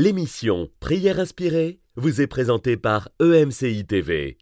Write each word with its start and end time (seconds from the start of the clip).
L'émission 0.00 0.68
Prière 0.78 1.18
inspirée 1.18 1.80
vous 1.96 2.20
est 2.20 2.28
présentée 2.28 2.76
par 2.76 3.08
EMCI 3.20 3.84
TV. 3.84 4.38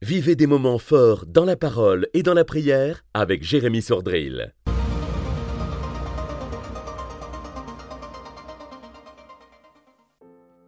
Vivez 0.00 0.36
des 0.36 0.46
moments 0.46 0.78
forts 0.78 1.24
dans 1.26 1.44
la 1.44 1.56
parole 1.56 2.06
et 2.14 2.22
dans 2.22 2.34
la 2.34 2.44
prière 2.44 3.02
avec 3.12 3.42
Jérémy 3.42 3.82
Sordrill. 3.82 4.54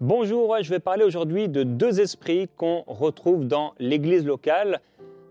Bonjour, 0.00 0.56
je 0.60 0.70
vais 0.70 0.80
parler 0.80 1.04
aujourd'hui 1.04 1.48
de 1.48 1.62
deux 1.62 2.00
esprits 2.00 2.48
qu'on 2.56 2.82
retrouve 2.88 3.46
dans 3.46 3.74
l'église 3.78 4.26
locale, 4.26 4.80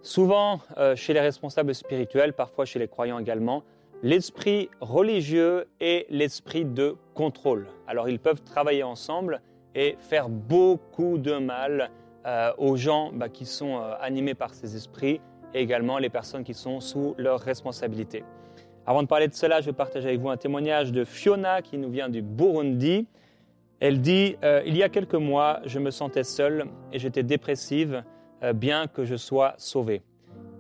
souvent 0.02 0.62
euh, 0.78 0.96
chez 0.96 1.12
les 1.12 1.20
responsables 1.20 1.76
spirituels, 1.76 2.32
parfois 2.32 2.64
chez 2.64 2.80
les 2.80 2.88
croyants 2.88 3.20
également 3.20 3.66
l'esprit 4.04 4.70
religieux 4.82 5.66
et 5.80 6.06
l'esprit 6.10 6.66
de 6.66 6.98
contrôle. 7.14 7.68
Alors 7.88 8.10
ils 8.10 8.20
peuvent 8.20 8.44
travailler 8.44 8.84
ensemble 8.84 9.42
et 9.74 9.96
faire 10.00 10.28
beaucoup 10.28 11.18
de 11.18 11.38
mal 11.38 11.90
euh, 12.26 12.52
aux 12.58 12.76
gens 12.76 13.12
bah, 13.14 13.30
qui 13.30 13.46
sont 13.46 13.78
euh, 13.78 13.94
animés 14.02 14.34
par 14.34 14.54
ces 14.54 14.76
esprits 14.76 15.22
et 15.54 15.62
également 15.62 15.98
les 16.00 16.10
personnes 16.10 16.44
qui 16.44 16.54
sont 16.54 16.82
sous 16.82 17.16
leur 17.18 17.40
responsabilité. 17.40 18.26
Avant 18.86 19.04
de 19.04 19.08
parler 19.08 19.30
de 19.30 19.34
cela, 19.34 19.62
je 19.62 19.68
vais 19.68 19.74
partager 19.74 20.10
avec 20.10 20.20
vous 20.20 20.30
un 20.30 20.38
témoignage 20.38 20.92
de 20.92 21.06
Fiona 21.06 21.62
qui 21.62 21.78
nous 21.78 21.90
vient 21.90 22.10
du 22.10 22.22
Burundi. 22.22 23.08
Elle 23.80 24.02
dit 24.02 24.36
euh, 24.44 24.62
Il 24.66 24.76
y 24.76 24.84
a 24.84 24.90
quelques 24.90 25.16
mois, 25.16 25.62
je 25.64 25.80
me 25.80 25.92
sentais 25.92 26.26
seule 26.26 26.66
et 26.92 27.00
j'étais 27.00 27.24
dépressive, 27.24 28.04
bien 28.56 28.88
que 28.88 29.06
je 29.06 29.16
sois 29.16 29.54
sauvée. 29.58 30.02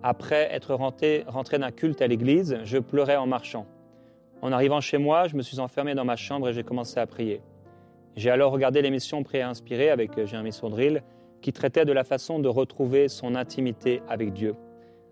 Après 0.04 0.50
être 0.52 0.74
rentré, 0.74 1.26
d'un 1.54 1.72
culte 1.72 2.02
à 2.02 2.08
l'église, 2.08 2.60
je 2.66 2.78
pleurais 2.78 3.16
en 3.16 3.26
marchant. 3.26 3.66
En 4.42 4.52
arrivant 4.52 4.82
chez 4.82 4.98
moi, 4.98 5.28
je 5.30 5.38
me 5.38 5.42
suis 5.42 5.62
enfermé 5.62 5.96
dans 5.96 6.04
ma 6.04 6.18
chambre 6.18 6.50
et 6.50 6.54
j'ai 6.54 6.64
commencé 6.64 7.00
à 7.00 7.08
prier. 7.08 7.42
J'ai 8.18 8.30
alors 8.30 8.52
regardé 8.52 8.82
l'émission 8.82 9.24
Prière 9.24 9.48
inspirée 9.48 9.90
avec 9.90 10.18
euh, 10.18 10.26
Jérémy 10.26 10.52
Sondril 10.52 11.04
qui 11.42 11.54
traitait 11.54 11.86
de 11.86 11.94
la 11.94 12.04
façon 12.04 12.40
de 12.40 12.50
retrouver 12.50 13.08
son 13.08 13.34
intimité 13.36 14.02
avec 14.10 14.34
Dieu. 14.34 14.56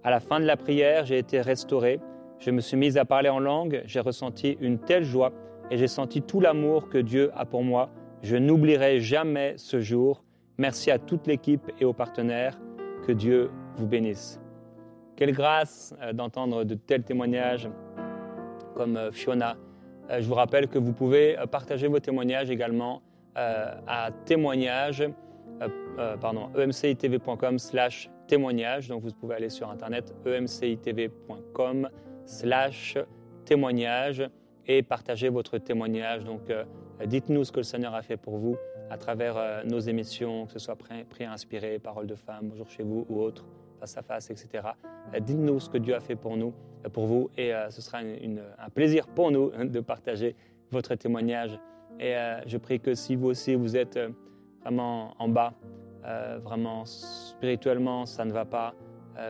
À 0.03 0.11
la 0.11 0.19
fin 0.19 0.39
de 0.39 0.45
la 0.45 0.57
prière, 0.57 1.05
j'ai 1.05 1.17
été 1.17 1.39
restauré, 1.39 1.99
je 2.39 2.51
me 2.51 2.59
suis 2.59 2.77
mise 2.77 2.97
à 2.97 3.05
parler 3.05 3.29
en 3.29 3.39
langue, 3.39 3.81
j'ai 3.85 4.01
ressenti 4.01 4.57
une 4.59 4.77
telle 4.77 5.03
joie 5.03 5.31
et 5.71 5.77
j'ai 5.77 5.88
senti 5.88 6.21
tout 6.21 6.41
l'amour 6.41 6.89
que 6.89 6.97
Dieu 6.97 7.31
a 7.35 7.45
pour 7.45 7.63
moi. 7.63 7.89
Je 8.23 8.35
n'oublierai 8.35 8.99
jamais 8.99 9.53
ce 9.57 9.79
jour. 9.79 10.23
Merci 10.57 10.91
à 10.91 10.99
toute 10.99 11.27
l'équipe 11.27 11.71
et 11.79 11.85
aux 11.85 11.94
partenaires. 11.94 12.59
Que 13.07 13.13
Dieu 13.13 13.49
vous 13.77 13.88
bénisse. 13.88 14.41
Quelle 15.22 15.33
grâce 15.33 15.94
euh, 16.02 16.14
d'entendre 16.14 16.64
de 16.64 16.73
tels 16.73 17.03
témoignages 17.03 17.69
comme 18.73 18.97
euh, 18.97 19.11
Fiona. 19.11 19.55
Euh, 20.09 20.19
je 20.19 20.28
vous 20.28 20.33
rappelle 20.33 20.67
que 20.67 20.80
vous 20.80 20.94
pouvez 20.94 21.38
partager 21.52 21.88
vos 21.88 22.00
témoignages 22.00 22.50
également 22.50 23.03
à 23.36 24.09
témoignage, 24.25 25.08
pardon, 26.19 26.50
emcitv.com 26.58 27.59
slash 27.59 28.09
témoignage. 28.25 28.88
Donc 28.88 29.03
vous 29.03 29.11
pouvez 29.11 29.36
aller 29.36 29.50
sur 29.50 29.69
internet 29.69 30.11
emcitv.com 30.25 31.88
slash 32.25 32.97
témoignage 33.45 34.28
et 34.66 34.81
partager 34.81 35.30
votre 35.30 35.59
témoignage. 35.59 36.23
Donc 36.23 36.52
dites-nous 37.06 37.44
ce 37.44 37.52
que 37.52 37.59
le 37.59 37.63
Seigneur 37.63 37.94
a 37.94 38.02
fait 38.02 38.17
pour 38.17 38.38
vous 38.38 38.58
à 38.89 38.97
travers 38.97 39.63
nos 39.66 39.80
émissions, 39.80 40.47
que 40.47 40.53
ce 40.53 40.59
soit 40.59 40.75
Prière 40.75 41.31
inspirée, 41.31 41.78
Parole 41.78 42.08
de 42.08 42.16
femme, 42.16 42.50
Bonjour 42.50 42.69
chez 42.69 42.83
vous 42.83 43.06
ou 43.08 43.22
autre 43.22 43.45
face 43.81 43.97
à 43.97 44.03
face, 44.03 44.29
etc. 44.29 44.47
Euh, 45.13 45.19
dites-nous 45.19 45.59
ce 45.59 45.69
que 45.69 45.79
Dieu 45.79 45.95
a 45.95 45.99
fait 45.99 46.15
pour 46.15 46.37
nous, 46.37 46.53
euh, 46.85 46.89
pour 46.89 47.07
vous, 47.07 47.29
et 47.35 47.53
euh, 47.53 47.69
ce 47.71 47.81
sera 47.81 47.97
un 47.97 48.69
plaisir 48.69 49.07
pour 49.07 49.31
nous 49.31 49.49
de 49.49 49.79
partager 49.79 50.35
votre 50.71 50.93
témoignage. 50.95 51.59
Et 51.99 52.15
je 52.47 52.57
prie 52.57 52.79
que 52.79 52.95
si 52.95 53.15
vous 53.15 53.27
aussi 53.27 53.53
vous 53.53 53.75
êtes 53.77 53.99
vraiment 54.61 55.13
en 55.19 55.27
bas, 55.27 55.53
vraiment 56.41 56.83
spirituellement, 56.85 58.07
ça 58.07 58.25
ne 58.25 58.31
va 58.31 58.45
pas, 58.45 58.73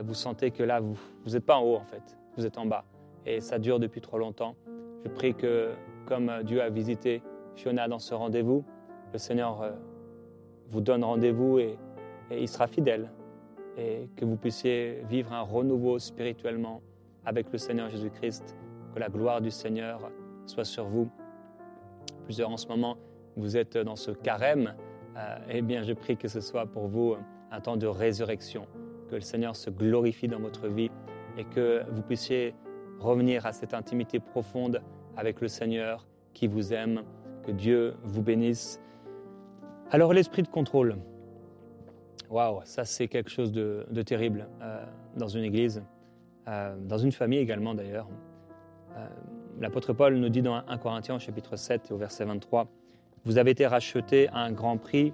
vous 0.03 0.13
sentez 0.13 0.51
que 0.51 0.63
là, 0.63 0.79
vous 0.79 0.95
n'êtes 1.25 1.43
pas 1.43 1.57
en 1.57 1.63
haut 1.63 1.75
en 1.75 1.83
fait, 1.83 2.17
vous 2.37 2.45
êtes 2.45 2.57
en 2.57 2.65
bas. 2.65 2.85
Et 3.25 3.41
ça 3.41 3.59
dure 3.59 3.79
depuis 3.79 3.99
trop 3.99 4.19
longtemps. 4.19 4.55
Je 5.03 5.09
prie 5.09 5.33
que, 5.33 5.71
comme 6.05 6.31
Dieu 6.43 6.61
a 6.61 6.69
visité 6.69 7.21
Fiona 7.55 7.89
dans 7.89 7.99
ce 7.99 8.13
rendez-vous, 8.13 8.63
le 9.11 9.17
Seigneur 9.17 9.73
vous 10.69 10.81
donne 10.81 11.03
rendez-vous 11.03 11.59
et 11.59 11.77
il 12.31 12.47
sera 12.47 12.67
fidèle 12.67 13.09
et 13.77 14.09
que 14.15 14.25
vous 14.25 14.35
puissiez 14.35 15.03
vivre 15.09 15.33
un 15.33 15.41
renouveau 15.41 15.99
spirituellement 15.99 16.81
avec 17.25 17.51
le 17.51 17.57
Seigneur 17.57 17.89
Jésus-Christ, 17.89 18.55
que 18.93 18.99
la 18.99 19.09
gloire 19.09 19.41
du 19.41 19.51
Seigneur 19.51 20.11
soit 20.45 20.65
sur 20.65 20.85
vous. 20.85 21.09
Plusieurs 22.25 22.49
en 22.49 22.57
ce 22.57 22.67
moment, 22.67 22.97
vous 23.35 23.57
êtes 23.57 23.77
dans 23.77 23.95
ce 23.95 24.11
carême, 24.11 24.75
euh, 25.17 25.37
eh 25.49 25.61
bien 25.61 25.83
je 25.83 25.93
prie 25.93 26.17
que 26.17 26.27
ce 26.27 26.41
soit 26.41 26.65
pour 26.65 26.87
vous 26.87 27.15
un 27.51 27.61
temps 27.61 27.77
de 27.77 27.87
résurrection, 27.87 28.67
que 29.09 29.15
le 29.15 29.21
Seigneur 29.21 29.55
se 29.55 29.69
glorifie 29.69 30.27
dans 30.27 30.39
votre 30.39 30.67
vie 30.67 30.89
et 31.37 31.43
que 31.45 31.83
vous 31.91 32.01
puissiez 32.01 32.55
revenir 32.99 33.45
à 33.45 33.51
cette 33.51 33.73
intimité 33.73 34.19
profonde 34.19 34.81
avec 35.17 35.41
le 35.41 35.47
Seigneur 35.47 36.07
qui 36.33 36.47
vous 36.47 36.73
aime, 36.73 37.03
que 37.43 37.51
Dieu 37.51 37.95
vous 38.03 38.21
bénisse. 38.21 38.79
Alors 39.89 40.13
l'esprit 40.13 40.43
de 40.43 40.47
contrôle, 40.47 40.97
Waouh, 42.31 42.61
ça 42.63 42.85
c'est 42.85 43.09
quelque 43.09 43.29
chose 43.29 43.51
de, 43.51 44.01
terrible 44.03 44.47
euh, 44.61 44.85
dans 45.17 45.27
une 45.27 45.43
église, 45.43 45.83
euh, 46.47 46.73
dans 46.79 46.97
une 46.97 47.11
famille 47.11 47.39
également 47.39 47.75
d'ailleurs. 47.75 48.07
Euh, 48.95 49.05
l'apôtre 49.59 49.91
Paul 49.91 50.15
nous 50.15 50.29
dit 50.29 50.41
dans 50.41 50.55
1 50.55 50.77
Corinthiens 50.77 51.19
chapitre 51.19 51.57
7 51.57 51.91
au 51.91 51.97
verset 51.97 52.23
23, 52.23 52.69
Vous 53.25 53.37
avez 53.37 53.51
été 53.51 53.67
rachetés 53.67 54.29
à 54.29 54.37
un 54.37 54.53
grand 54.53 54.77
prix, 54.77 55.11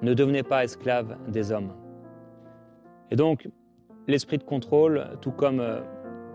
ne 0.00 0.14
devenez 0.14 0.42
pas 0.42 0.64
esclaves 0.64 1.18
des 1.28 1.52
hommes. 1.52 1.74
Et 3.10 3.16
donc, 3.16 3.46
l'esprit 4.06 4.38
de 4.38 4.44
contrôle, 4.44 5.18
tout 5.20 5.32
comme 5.32 5.62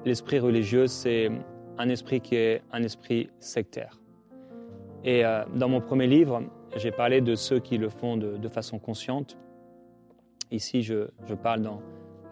l'esprit 0.05 0.37
religieux, 0.37 0.85
c'est 0.85 1.31
un 1.79 1.89
esprit 1.89 2.21
qui 2.21 2.35
est 2.35 2.61
un 2.71 2.83
esprit 2.83 3.31
sectaire. 3.39 3.99
Et 5.03 5.23
dans 5.55 5.69
mon 5.69 5.81
premier 5.81 6.07
livre, 6.07 6.43
j'ai 6.75 6.91
parlé 6.91 7.19
de 7.19 7.33
ceux 7.33 7.59
qui 7.59 7.79
le 7.79 7.89
font 7.89 8.15
de 8.15 8.47
façon 8.47 8.77
consciente 8.77 9.37
Ici, 10.51 10.81
je, 10.81 11.03
parle 11.43 11.61
dans 11.61 11.79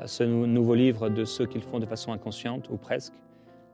ce 0.06 0.24
nouveau 0.24 0.74
livre 0.74 1.10
de 1.10 1.24
ceux 1.24 1.46
qui 1.46 1.60
le 1.60 1.64
font 1.64 1.80
de 1.80 1.86
façon 1.86 2.12
inconsciente, 2.12 2.68
ou 2.70 2.78
presque. 2.78 3.14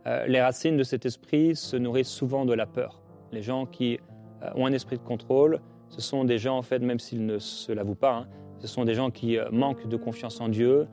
Euh, 0.06 0.26
les 0.28 0.42
racines 0.42 0.76
de 0.76 0.84
cet 0.84 1.06
esprit 1.06 1.56
se 1.56 1.78
nourrissent 1.78 2.10
souvent 2.10 2.44
de 2.44 2.54
la 2.54 2.66
peur. 2.66 3.02
Les 3.32 3.42
gens 3.42 3.66
qui 3.66 4.00
euh, 4.42 4.50
ont 4.56 4.66
un 4.66 4.74
esprit 4.74 4.98
de 4.98 5.04
contrôle, 5.04 5.62
ce 5.88 6.02
sont 6.02 6.26
des 6.26 6.38
gens, 6.38 6.58
en 6.58 6.62
fait, 6.62 6.80
même 6.80 7.00
s'ils 7.00 7.26
ne 7.26 7.40
se 7.40 7.72
l'avouent 7.72 7.96
pas, 7.96 8.16
hein, 8.16 8.28
ce 8.60 8.68
sont 8.68 8.84
des 8.84 8.96
gens 8.96 9.12
qui 9.12 9.38
euh, 9.38 9.50
manquent 9.50 9.88
de 9.88 9.96
confiance 9.96 10.42
en 10.42 10.50
Dieu, 10.50 10.88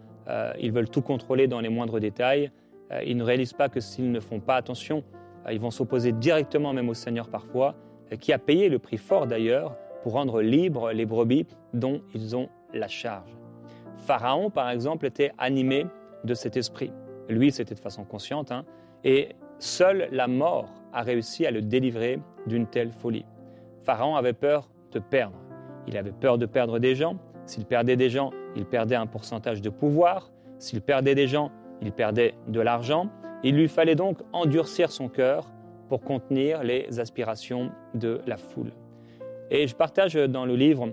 ils 0.61 0.71
veulent 0.71 0.89
tout 0.89 1.03
contrôler 1.03 1.49
dans 1.49 1.59
les 1.59 1.69
moindres 1.69 1.99
détails, 1.99 2.53
ils 3.05 3.17
ne 3.17 3.25
réalisent 3.25 3.53
pas 3.53 3.69
que 3.69 3.81
s'ils 3.81 4.13
ne 4.13 4.21
font 4.21 4.39
pas 4.39 4.55
attention, 4.55 5.03
ils 5.51 5.59
vont 5.59 5.73
s'opposer 5.73 6.13
directement 6.13 6.73
même 6.73 6.89
au 6.89 6.95
Seigneur 6.95 7.29
parfois, 7.29 7.75
qui 8.21 8.33
a 8.33 8.39
payé 8.39 8.69
le 8.69 8.79
prix 8.79 8.97
fort 8.97 9.27
d'ailleurs 9.27 9.77
pour 10.05 10.13
rendre 10.13 10.41
libres 10.41 10.93
les 10.93 11.05
brebis 11.05 11.49
dont 11.75 12.01
ils 12.15 12.37
ont 12.37 12.49
la 12.73 12.87
charge. 12.87 13.40
Pharaon, 13.99 14.51
par 14.51 14.71
exemple, 14.71 15.07
était 15.07 15.33
animé 15.39 15.87
de 16.25 16.35
cet 16.35 16.57
esprit. 16.57 16.93
Lui, 17.29 17.53
c'était 17.53 17.75
de 17.75 17.81
façon 17.81 18.05
consciente, 18.05 18.51
hein, 18.51 18.65
et 19.05 19.31
seule 19.59 20.09
la 20.11 20.27
mort 20.27 20.69
a 20.93 21.03
réussi 21.03 21.47
à 21.47 21.51
le 21.51 21.63
délivrer 21.63 22.19
d'une 22.47 22.67
telle 22.67 22.91
folie. 22.91 23.25
Pharaon 23.83 24.17
avait 24.17 24.33
peur 24.33 24.69
de 24.93 24.99
perdre. 24.99 25.37
Il 25.87 25.97
avait 25.97 26.13
peur 26.13 26.39
de 26.39 26.47
perdre 26.47 26.79
des 26.79 26.95
gens. 26.95 27.17
S'il 27.47 27.65
perdait 27.65 27.97
des 27.97 28.11
gens, 28.11 28.31
il 28.57 28.67
perdait 28.67 28.97
un 28.97 29.07
pourcentage 29.07 29.63
de 29.63 29.71
pouvoir. 29.71 30.31
S'il 30.59 30.81
perdait 30.81 31.15
des 31.15 31.27
gens, 31.27 31.51
il 31.81 31.93
perdait 31.93 32.35
de 32.49 32.61
l'argent. 32.61 33.09
Il 33.43 33.57
lui 33.57 33.69
fallait 33.69 33.95
donc 33.95 34.19
endurcir 34.33 34.91
son 34.91 35.09
cœur 35.09 35.51
pour 35.89 36.03
contenir 36.03 36.63
les 36.63 37.01
aspirations 37.01 37.71
de 37.95 38.21
la 38.27 38.37
foule. 38.37 38.73
Et 39.51 39.67
je 39.67 39.75
partage 39.75 40.15
dans 40.15 40.45
le 40.45 40.55
livre 40.55 40.93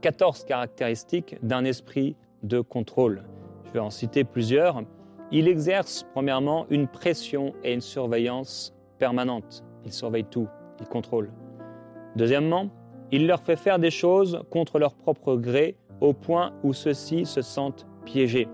14 0.00 0.44
caractéristiques 0.44 1.36
d'un 1.42 1.64
esprit 1.64 2.16
de 2.42 2.60
contrôle. 2.60 3.22
Je 3.66 3.72
vais 3.72 3.80
en 3.80 3.90
citer 3.90 4.24
plusieurs. 4.24 4.82
Il 5.30 5.48
exerce 5.48 6.04
premièrement 6.12 6.66
une 6.70 6.88
pression 6.88 7.54
et 7.64 7.72
une 7.72 7.80
surveillance 7.80 8.74
permanente. 8.98 9.64
Il 9.84 9.92
surveille 9.92 10.24
tout, 10.24 10.48
il 10.80 10.86
contrôle. 10.86 11.30
Deuxièmement, 12.16 12.68
il 13.10 13.26
leur 13.26 13.40
fait 13.42 13.56
faire 13.56 13.78
des 13.78 13.90
choses 13.90 14.42
contre 14.50 14.78
leur 14.78 14.94
propre 14.94 15.36
gré 15.36 15.76
au 16.00 16.12
point 16.12 16.52
où 16.62 16.72
ceux-ci 16.72 17.26
se 17.26 17.42
sentent 17.42 17.86
piégés. 18.04 18.48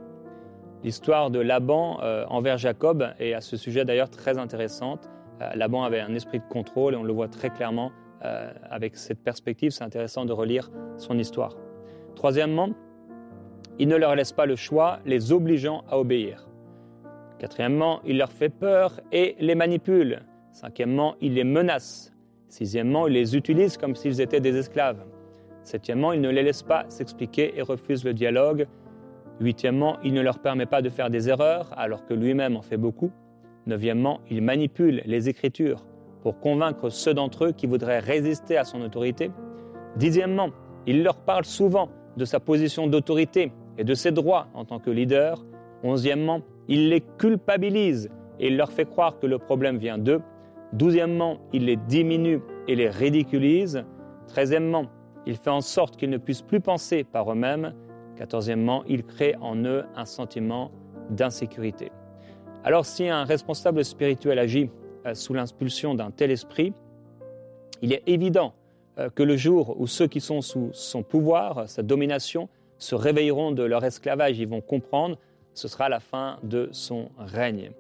L'histoire 0.85 1.31
de 1.31 1.41
Laban 1.41 1.99
euh, 2.03 2.25
envers 2.29 2.59
Jacob 2.59 3.09
est 3.19 3.35
à 3.35 3.41
ce 3.41 3.57
sujet 3.57 3.85
d'ailleurs 3.85 4.11
très 4.11 4.39
intéressante. 4.39 5.09
Euh, 5.43 5.51
Laban 5.55 5.83
avait 5.83 6.01
un 6.01 6.15
esprit 6.15 6.39
de 6.39 6.45
contrôle 6.49 6.95
et 6.95 6.97
on 6.97 7.03
le 7.03 7.13
voit 7.13 7.29
très 7.29 7.51
clairement 7.51 7.91
euh, 8.25 8.53
avec 8.69 8.97
cette 8.97 9.23
perspective, 9.23 9.71
c'est 9.71 9.85
intéressant 9.85 10.25
de 10.25 10.33
relire 10.33 10.71
son 10.97 11.19
histoire. 11.19 11.57
Troisièmement, 12.17 12.71
il 13.79 13.87
ne 13.89 13.97
leur 13.97 14.17
laisse 14.17 14.33
pas 14.33 14.47
le 14.47 14.57
choix, 14.57 14.99
les 15.07 15.33
obligeant 15.33 15.85
à 15.89 15.99
obéir. 15.99 16.49
Quatrièmement, 17.39 18.01
il 18.05 18.19
leur 18.19 18.33
fait 18.33 18.49
peur 18.49 19.01
et 19.13 19.37
les 19.39 19.55
manipule. 19.55 20.23
Cinquièmement, 20.51 21.15
il 21.21 21.35
les 21.35 21.45
menace. 21.45 22.13
Sixièmement, 22.49 23.07
il 23.07 23.13
les 23.13 23.37
utilise 23.37 23.77
comme 23.77 23.95
s'ils 23.95 24.21
étaient 24.21 24.41
des 24.41 24.57
esclaves. 24.57 25.05
Septièmement, 25.63 26.13
il 26.13 26.21
ne 26.21 26.31
les 26.31 26.43
laisse 26.43 26.65
pas 26.65 26.87
s'expliquer 26.89 27.57
et 27.57 27.63
refuse 27.63 28.05
le 28.05 28.15
dialogue. 28.15 28.67
Huitièmement, 29.39 29.99
il 30.03 30.15
ne 30.15 30.21
leur 30.23 30.41
permet 30.41 30.67
pas 30.67 30.83
de 30.83 30.89
faire 30.89 31.11
des 31.11 31.29
erreurs 31.29 31.71
alors 31.77 32.05
que 32.07 32.15
lui-même 32.15 32.57
en 32.57 32.63
fait 32.63 32.77
beaucoup. 32.77 33.13
Neuvièmement, 33.67 34.21
il 34.31 34.43
manipule 34.43 35.03
les 35.05 35.29
Écritures 35.29 35.85
pour 36.23 36.41
convaincre 36.41 36.91
ceux 36.91 37.15
d'entre 37.15 37.47
eux 37.47 37.53
qui 37.53 37.67
voudraient 37.67 38.01
résister 38.01 38.57
à 38.57 38.65
son 38.65 38.81
autorité. 38.83 39.31
Dixièmement, 39.97 40.51
il 40.87 41.03
leur 41.03 41.17
parle 41.19 41.45
souvent 41.45 41.89
de 42.17 42.25
sa 42.25 42.41
position 42.41 42.87
d'autorité 42.87 43.53
et 43.79 43.85
de 43.85 43.95
ses 43.95 44.13
droits 44.13 44.49
en 44.55 44.65
tant 44.65 44.79
que 44.79 44.91
leader. 44.91 45.45
Onzièmement, 45.83 46.41
il 46.67 46.89
les 46.89 47.01
culpabilise 47.01 48.11
et 48.41 48.49
il 48.49 48.57
leur 48.57 48.73
fait 48.73 48.85
croire 48.85 49.19
que 49.19 49.27
le 49.27 49.39
problème 49.39 49.79
vient 49.79 49.99
d'eux. 49.99 50.21
Douzièmement, 50.73 51.39
il 51.53 51.65
les 51.65 51.77
diminue 51.77 52.41
et 52.67 52.75
les 52.75 52.91
ridiculise. 52.91 53.85
Treizièmement, 54.27 54.87
il 55.27 55.37
fait 55.37 55.51
en 55.51 55.61
sorte 55.61 55.97
qu'ils 55.97 56.11
ne 56.11 56.19
puissent 56.19 56.43
plus 56.43 56.61
penser 56.61 57.05
par 57.05 57.31
eux-mêmes. 57.31 57.75
Quatorzièmement, 58.17 58.83
il 58.87 59.05
crée 59.05 59.35
en 59.41 59.57
eux 59.65 59.85
un 59.95 60.05
sentiment 60.05 60.71
d'insécurité. 61.11 61.91
Alors 62.65 62.85
si 62.85 63.09
un 63.09 63.25
responsable 63.25 63.85
spirituel 63.85 64.39
agit 64.39 64.71
sous 65.15 65.35
l'impulsion 65.35 65.95
d'un 65.95 66.11
tel 66.11 66.31
esprit, 66.31 66.73
il 67.83 67.93
est 67.93 68.03
évident 68.07 68.55
euh, 68.99 69.11
que 69.11 69.23
le 69.23 69.37
jour 69.37 69.77
où 69.79 69.87
ceux 69.87 70.07
qui 70.07 70.21
sont 70.21 70.41
sous 70.41 70.71
son 70.73 71.03
pouvoir, 71.03 71.69
sa 71.69 71.83
domination, 71.83 72.49
se 72.79 72.95
réveilleront 72.95 73.53
de 73.53 73.63
leur 73.63 73.85
esclavage, 73.85 74.39
ils 74.39 74.49
vont 74.49 74.61
comprendre, 74.61 75.19
ce 75.55 75.69
sera 75.69 75.89
la 75.89 76.01
fin 76.01 76.39
de 76.43 76.69
son 76.73 77.11
règne. 77.19 77.73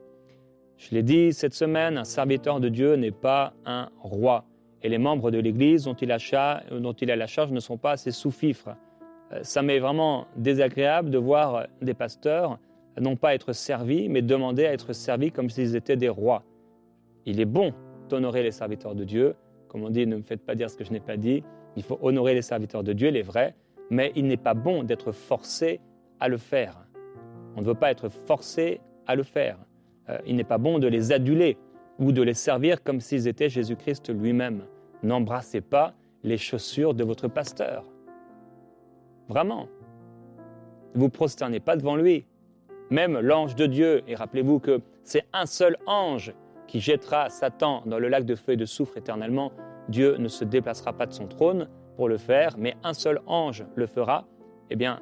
Je 0.76 0.94
l'ai 0.94 1.02
dit 1.02 1.32
cette 1.32 1.54
semaine, 1.54 1.98
un 1.98 2.04
serviteur 2.04 2.60
de 2.60 2.68
Dieu 2.68 2.94
n'est 2.94 3.10
pas 3.12 3.52
un 3.64 3.88
roi. 4.00 4.44
Et 4.82 4.88
les 4.88 4.98
membres 4.98 5.30
de 5.30 5.38
l'Église 5.38 5.84
dont 5.84 5.94
il, 5.94 6.12
a, 6.12 6.62
dont 6.70 6.92
il 6.92 7.10
a 7.10 7.16
la 7.16 7.26
charge 7.26 7.50
ne 7.50 7.60
sont 7.60 7.78
pas 7.78 7.96
ses 7.96 8.12
sous-fifres. 8.12 8.76
Euh, 9.32 9.40
ça 9.42 9.62
m'est 9.62 9.80
vraiment 9.80 10.26
désagréable 10.36 11.10
de 11.10 11.18
voir 11.18 11.66
des 11.82 11.94
pasteurs 11.94 12.58
non 13.00 13.16
pas 13.16 13.34
être 13.34 13.52
servis, 13.52 14.08
mais 14.08 14.22
demander 14.22 14.66
à 14.66 14.72
être 14.72 14.92
servis 14.92 15.30
comme 15.30 15.50
s'ils 15.50 15.76
étaient 15.76 15.96
des 15.96 16.08
rois. 16.08 16.42
Il 17.26 17.40
est 17.40 17.46
bon 17.46 17.72
d'honorer 18.08 18.42
les 18.42 18.50
serviteurs 18.50 18.94
de 18.94 19.04
Dieu. 19.04 19.34
Comme 19.68 19.84
on 19.84 19.90
dit, 19.90 20.06
ne 20.06 20.16
me 20.16 20.22
faites 20.22 20.44
pas 20.44 20.54
dire 20.54 20.70
ce 20.70 20.76
que 20.76 20.84
je 20.84 20.92
n'ai 20.92 21.00
pas 21.00 21.16
dit. 21.16 21.42
Il 21.76 21.82
faut 21.82 21.98
honorer 22.02 22.34
les 22.34 22.42
serviteurs 22.42 22.82
de 22.82 22.92
Dieu, 22.92 23.10
les 23.10 23.22
vrais, 23.22 23.54
mais 23.90 24.12
il 24.16 24.26
n'est 24.26 24.36
pas 24.36 24.54
bon 24.54 24.82
d'être 24.82 25.12
forcé 25.12 25.80
à 26.20 26.28
le 26.28 26.36
faire. 26.36 26.86
On 27.56 27.60
ne 27.60 27.66
veut 27.66 27.74
pas 27.74 27.90
être 27.90 28.08
forcé 28.08 28.80
à 29.06 29.14
le 29.14 29.22
faire. 29.22 29.58
Euh, 30.08 30.18
il 30.26 30.36
n'est 30.36 30.44
pas 30.44 30.58
bon 30.58 30.78
de 30.78 30.86
les 30.86 31.12
aduler 31.12 31.58
ou 31.98 32.12
de 32.12 32.22
les 32.22 32.34
servir 32.34 32.82
comme 32.82 33.00
s'ils 33.00 33.28
étaient 33.28 33.48
Jésus-Christ 33.48 34.10
lui-même. 34.10 34.62
N'embrassez 35.02 35.60
pas 35.60 35.94
les 36.22 36.38
chaussures 36.38 36.94
de 36.94 37.04
votre 37.04 37.28
pasteur. 37.28 37.84
Vraiment. 39.28 39.68
Ne 40.94 41.00
vous 41.00 41.08
prosternez 41.10 41.60
pas 41.60 41.76
devant 41.76 41.96
lui. 41.96 42.26
Même 42.90 43.18
l'ange 43.18 43.54
de 43.54 43.66
Dieu, 43.66 44.02
et 44.06 44.14
rappelez-vous 44.14 44.60
que 44.60 44.80
c'est 45.04 45.26
un 45.32 45.46
seul 45.46 45.76
ange 45.86 46.32
qui 46.68 46.80
jettera 46.80 47.30
Satan 47.30 47.82
dans 47.86 47.98
le 47.98 48.08
lac 48.08 48.24
de 48.24 48.36
feu 48.36 48.52
et 48.52 48.56
de 48.56 48.66
soufre 48.66 48.98
éternellement, 48.98 49.52
Dieu 49.88 50.16
ne 50.18 50.28
se 50.28 50.44
déplacera 50.44 50.92
pas 50.92 51.06
de 51.06 51.12
son 51.12 51.26
trône 51.26 51.68
pour 51.96 52.08
le 52.08 52.18
faire, 52.18 52.56
mais 52.58 52.76
un 52.84 52.94
seul 52.94 53.20
ange 53.26 53.64
le 53.74 53.86
fera. 53.86 54.26
Eh 54.70 54.76
bien, 54.76 55.00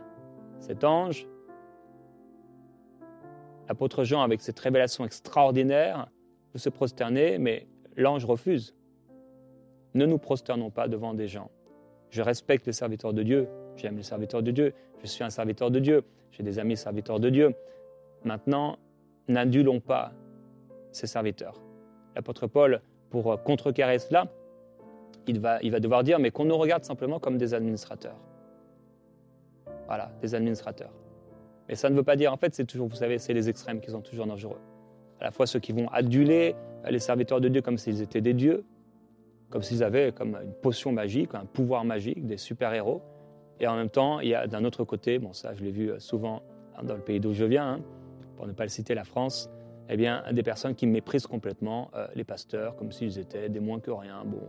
cet 0.60 0.84
ange, 0.84 1.26
l'apôtre 3.68 4.04
Jean, 4.04 4.22
avec 4.22 4.40
cette 4.40 4.58
révélation 4.58 5.04
extraordinaire, 5.04 6.06
veut 6.54 6.60
se 6.60 6.70
prosterner, 6.70 7.38
mais 7.38 7.66
l'ange 7.96 8.24
refuse. 8.24 8.74
Ne 9.94 10.06
nous 10.06 10.18
prosternons 10.18 10.70
pas 10.70 10.88
devant 10.88 11.14
des 11.14 11.26
gens. 11.26 11.50
Je 12.10 12.22
respecte 12.22 12.66
les 12.66 12.72
serviteurs 12.72 13.12
de 13.12 13.24
Dieu, 13.24 13.48
j'aime 13.74 13.96
les 13.96 14.04
serviteurs 14.04 14.42
de 14.42 14.52
Dieu, 14.52 14.72
je 15.02 15.06
suis 15.06 15.24
un 15.24 15.30
serviteur 15.30 15.70
de 15.72 15.80
Dieu, 15.80 16.04
j'ai 16.30 16.44
des 16.44 16.60
amis 16.60 16.76
serviteurs 16.76 17.18
de 17.18 17.28
Dieu. 17.28 17.54
Maintenant, 18.24 18.78
n'adulons 19.26 19.80
pas 19.80 20.12
ces 20.96 21.06
serviteurs. 21.06 21.60
L'apôtre 22.14 22.46
Paul, 22.46 22.80
pour 23.10 23.42
contrecarrer 23.42 23.98
cela, 23.98 24.26
il 25.26 25.40
va, 25.40 25.58
il 25.62 25.70
va 25.70 25.80
devoir 25.80 26.02
dire, 26.02 26.18
mais 26.18 26.30
qu'on 26.30 26.44
nous 26.44 26.56
regarde 26.56 26.84
simplement 26.84 27.18
comme 27.18 27.36
des 27.36 27.54
administrateurs. 27.54 28.16
Voilà, 29.86 30.10
des 30.20 30.34
administrateurs. 30.34 30.92
Mais 31.68 31.74
ça 31.74 31.90
ne 31.90 31.94
veut 31.94 32.02
pas 32.02 32.16
dire, 32.16 32.32
en 32.32 32.36
fait, 32.36 32.54
c'est 32.54 32.64
toujours, 32.64 32.88
vous 32.88 32.96
savez, 32.96 33.18
c'est 33.18 33.34
les 33.34 33.48
extrêmes 33.48 33.80
qui 33.80 33.90
sont 33.90 34.00
toujours 34.00 34.26
dangereux. 34.26 34.60
À 35.20 35.24
la 35.24 35.30
fois 35.30 35.46
ceux 35.46 35.60
qui 35.60 35.72
vont 35.72 35.88
aduler 35.88 36.54
les 36.88 36.98
serviteurs 36.98 37.40
de 37.40 37.48
Dieu 37.48 37.62
comme 37.62 37.78
s'ils 37.78 38.02
étaient 38.02 38.20
des 38.20 38.34
dieux, 38.34 38.64
comme 39.50 39.62
s'ils 39.62 39.82
avaient 39.82 40.12
comme 40.12 40.36
une 40.42 40.52
potion 40.52 40.92
magique, 40.92 41.34
un 41.34 41.44
pouvoir 41.44 41.84
magique, 41.84 42.26
des 42.26 42.36
super-héros. 42.36 43.02
Et 43.60 43.66
en 43.66 43.76
même 43.76 43.88
temps, 43.88 44.20
il 44.20 44.28
y 44.28 44.34
a 44.34 44.46
d'un 44.46 44.64
autre 44.64 44.84
côté, 44.84 45.18
bon 45.18 45.32
ça 45.32 45.54
je 45.54 45.64
l'ai 45.64 45.70
vu 45.70 45.90
souvent 45.98 46.42
hein, 46.76 46.82
dans 46.82 46.94
le 46.94 47.00
pays 47.00 47.20
d'où 47.20 47.32
je 47.32 47.44
viens, 47.44 47.74
hein, 47.74 47.80
pour 48.36 48.46
ne 48.46 48.52
pas 48.52 48.64
le 48.64 48.68
citer, 48.68 48.94
la 48.94 49.04
France, 49.04 49.50
eh 49.88 49.96
bien, 49.96 50.24
des 50.32 50.42
personnes 50.42 50.74
qui 50.74 50.86
méprisent 50.86 51.26
complètement 51.26 51.90
euh, 51.94 52.06
les 52.14 52.24
pasteurs 52.24 52.76
comme 52.76 52.92
s'ils 52.92 53.18
étaient 53.18 53.48
des 53.48 53.60
moins 53.60 53.80
que 53.80 53.90
rien. 53.90 54.24
Bon, 54.24 54.40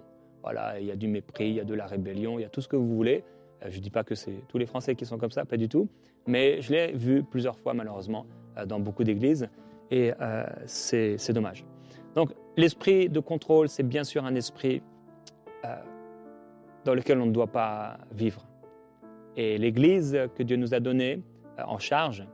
voilà, 0.42 0.80
il 0.80 0.86
y 0.86 0.92
a 0.92 0.96
du 0.96 1.08
mépris, 1.08 1.50
il 1.50 1.56
y 1.56 1.60
a 1.60 1.64
de 1.64 1.74
la 1.74 1.86
rébellion, 1.86 2.40
il 2.40 2.42
y 2.42 2.46
a 2.46 2.50
tout 2.50 2.62
ce 2.62 2.68
que 2.68 2.76
vous 2.76 2.96
voulez. 2.96 3.24
Euh, 3.64 3.68
je 3.70 3.78
ne 3.78 3.82
dis 3.82 3.90
pas 3.90 4.04
que 4.04 4.16
c'est 4.16 4.44
tous 4.48 4.58
les 4.58 4.66
Français 4.66 4.96
qui 4.96 5.06
sont 5.06 5.18
comme 5.18 5.32
ça, 5.32 5.46
pas 5.46 5.58
du 5.58 5.70
tout. 5.70 5.90
Mais 6.26 6.62
je 6.62 6.72
l'ai 6.72 6.92
vu 6.92 7.24
plusieurs 7.24 7.58
fois, 7.60 7.74
malheureusement, 7.74 8.26
euh, 8.58 8.66
dans 8.66 8.80
beaucoup 8.80 9.04
d'églises. 9.04 9.50
Et 9.90 10.12
c'est 10.66 11.32
dommage. 11.32 11.64
Donc, 12.14 12.34
l'esprit 12.58 13.08
de 13.08 13.22
contrôle, 13.22 13.70
c'est 13.70 13.84
bien 13.84 14.04
sûr 14.04 14.26
un 14.26 14.36
esprit 14.36 14.82
dans 16.84 16.94
lequel 16.94 17.22
on 17.22 17.26
ne 17.26 17.32
doit 17.32 17.48
pas 17.48 17.98
vivre. 18.12 18.46
Et 19.38 19.58
l'Église 19.58 20.20
que 20.36 20.44
Dieu 20.44 20.58
nous 20.58 20.74
a 20.74 20.82
donnée 20.82 21.24
en 21.58 21.80
charge, 21.80 22.28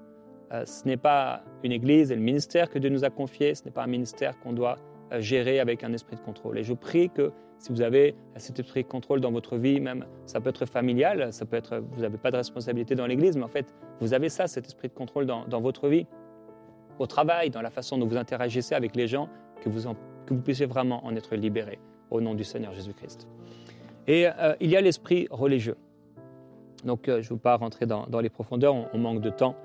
ce 0.65 0.85
n'est 0.85 0.97
pas 0.97 1.41
une 1.63 1.71
église 1.71 2.11
et 2.11 2.15
le 2.15 2.21
ministère 2.21 2.69
que 2.69 2.79
Dieu 2.79 2.89
nous 2.89 3.03
a 3.03 3.09
confié, 3.09 3.55
ce 3.55 3.65
n'est 3.65 3.71
pas 3.71 3.83
un 3.83 3.87
ministère 3.87 4.39
qu'on 4.39 4.53
doit 4.53 4.77
euh, 5.11 5.21
gérer 5.21 5.59
avec 5.59 5.83
un 5.83 5.93
esprit 5.93 6.15
de 6.15 6.21
contrôle. 6.21 6.57
Et 6.57 6.63
je 6.63 6.73
prie 6.73 7.09
que 7.09 7.31
si 7.57 7.71
vous 7.71 7.81
avez 7.81 8.15
cet 8.35 8.59
esprit 8.59 8.83
de 8.83 8.87
contrôle 8.87 9.21
dans 9.21 9.31
votre 9.31 9.57
vie, 9.57 9.79
même 9.79 10.05
ça 10.25 10.41
peut 10.41 10.49
être 10.49 10.65
familial, 10.65 11.31
ça 11.31 11.45
peut 11.45 11.55
être, 11.55 11.77
vous 11.91 12.01
n'avez 12.01 12.17
pas 12.17 12.31
de 12.31 12.37
responsabilité 12.37 12.95
dans 12.95 13.05
l'église, 13.05 13.37
mais 13.37 13.43
en 13.43 13.49
fait, 13.49 13.73
vous 13.99 14.13
avez 14.13 14.29
ça, 14.29 14.47
cet 14.47 14.65
esprit 14.65 14.89
de 14.89 14.93
contrôle 14.93 15.25
dans, 15.25 15.61
votre 15.61 15.87
vie, 15.87 16.07
au 16.99 17.07
travail, 17.07 17.49
dans 17.49 17.61
la 17.61 17.69
façon 17.69 17.97
dont 17.97 18.07
vous 18.07 18.17
interagissez 18.17 18.75
avec 18.75 18.95
les 18.95 19.07
gens, 19.07 19.29
que 19.61 19.69
vous, 19.69 19.93
puissiez 20.43 20.65
vraiment 20.65 21.05
en 21.05 21.15
être 21.15 21.35
libéré 21.35 21.79
au 22.11 22.19
nom 22.19 22.33
du 22.33 22.43
Seigneur 22.43 22.73
Jésus-Christ. 22.73 23.27
Et 24.07 24.27
euh, 24.27 24.55
il 24.59 24.69
y 24.69 24.75
a 24.75 24.81
l'esprit 24.81 25.27
religieux. 25.31 25.77
Donc, 26.83 27.03
je 27.05 27.13
ne 27.13 27.21
veux 27.21 27.37
pas 27.37 27.55
rentrer 27.55 27.85
dans, 27.85 28.19
les 28.19 28.29
profondeurs, 28.29 28.75
on 28.93 28.97
manque 28.97 29.21
de 29.21 29.29
temps. 29.29 29.55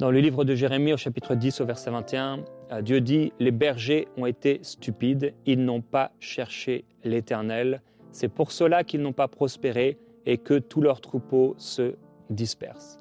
Dans 0.00 0.10
le 0.10 0.18
livre 0.18 0.44
de 0.44 0.56
Jérémie 0.56 0.92
au 0.92 0.96
chapitre 0.96 1.36
10 1.36 1.60
au 1.60 1.66
verset 1.66 1.88
21, 1.92 2.40
euh, 2.72 2.82
Dieu 2.82 3.00
dit, 3.00 3.32
Les 3.38 3.52
bergers 3.52 4.08
ont 4.16 4.26
été 4.26 4.58
stupides, 4.62 5.34
ils 5.46 5.64
n'ont 5.64 5.82
pas 5.82 6.10
cherché 6.18 6.84
l'Éternel, 7.04 7.80
c'est 8.10 8.28
pour 8.28 8.50
cela 8.50 8.82
qu'ils 8.82 9.02
n'ont 9.02 9.12
pas 9.12 9.28
prospéré 9.28 9.98
et 10.26 10.38
que 10.38 10.58
tous 10.58 10.80
leurs 10.80 11.00
troupeaux 11.00 11.54
se 11.58 11.94
dispersent. 12.28 12.98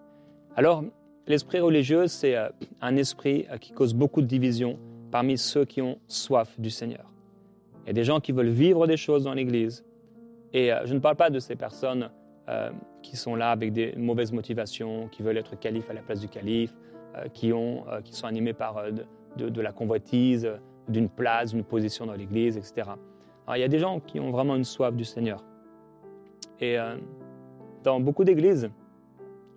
Alors, 0.55 0.83
l'esprit 1.25 1.59
religieux, 1.59 2.05
c'est 2.05 2.35
euh, 2.35 2.49
un 2.79 2.95
esprit 2.95 3.47
euh, 3.49 3.57
qui 3.57 3.71
cause 3.71 3.95
beaucoup 3.95 4.21
de 4.21 4.27
divisions 4.27 4.77
parmi 5.09 5.39
ceux 5.39 5.65
qui 5.65 5.81
ont 5.81 5.97
soif 6.07 6.59
du 6.59 6.69
Seigneur. 6.69 7.11
Il 7.85 7.87
y 7.87 7.89
a 7.89 7.93
des 7.93 8.03
gens 8.03 8.19
qui 8.19 8.33
veulent 8.33 8.49
vivre 8.49 8.85
des 8.85 8.97
choses 8.97 9.23
dans 9.23 9.33
l'Église. 9.33 9.83
Et 10.53 10.69
je 10.85 10.93
ne 10.93 10.99
parle 10.99 11.15
pas 11.15 11.31
de 11.31 11.39
ces 11.39 11.55
personnes 11.55 12.11
qui 13.03 13.17
sont 13.17 13.35
là 13.35 13.51
avec 13.51 13.71
des 13.71 13.93
mauvaises 13.95 14.31
motivations, 14.31 15.07
qui 15.09 15.21
veulent 15.21 15.37
être 15.37 15.59
calife 15.59 15.89
à 15.91 15.93
la 15.93 16.01
place 16.01 16.19
du 16.19 16.27
calife, 16.27 16.73
euh, 17.15 17.27
qui, 17.31 17.53
ont, 17.53 17.83
euh, 17.89 18.01
qui 18.01 18.15
sont 18.15 18.25
animés 18.25 18.53
par 18.53 18.77
euh, 18.77 18.89
de, 19.37 19.61
la 19.61 19.71
convoitise, 19.71 20.49
d'une 20.87 21.09
place, 21.09 21.51
d'une 21.51 21.63
position 21.63 22.07
dans 22.07 22.13
l'Église, 22.13 22.57
etc. 22.57 22.89
Il 23.53 23.59
y 23.59 23.63
a 23.63 23.67
des 23.67 23.77
gens 23.77 23.99
qui 23.99 24.19
ont 24.19 24.31
vraiment 24.31 24.55
une 24.55 24.63
soif 24.63 24.95
du 24.95 25.03
Seigneur. 25.03 25.43
Et 26.59 26.77
dans 27.83 27.99
beaucoup 27.99 28.23
d'églises, 28.23 28.69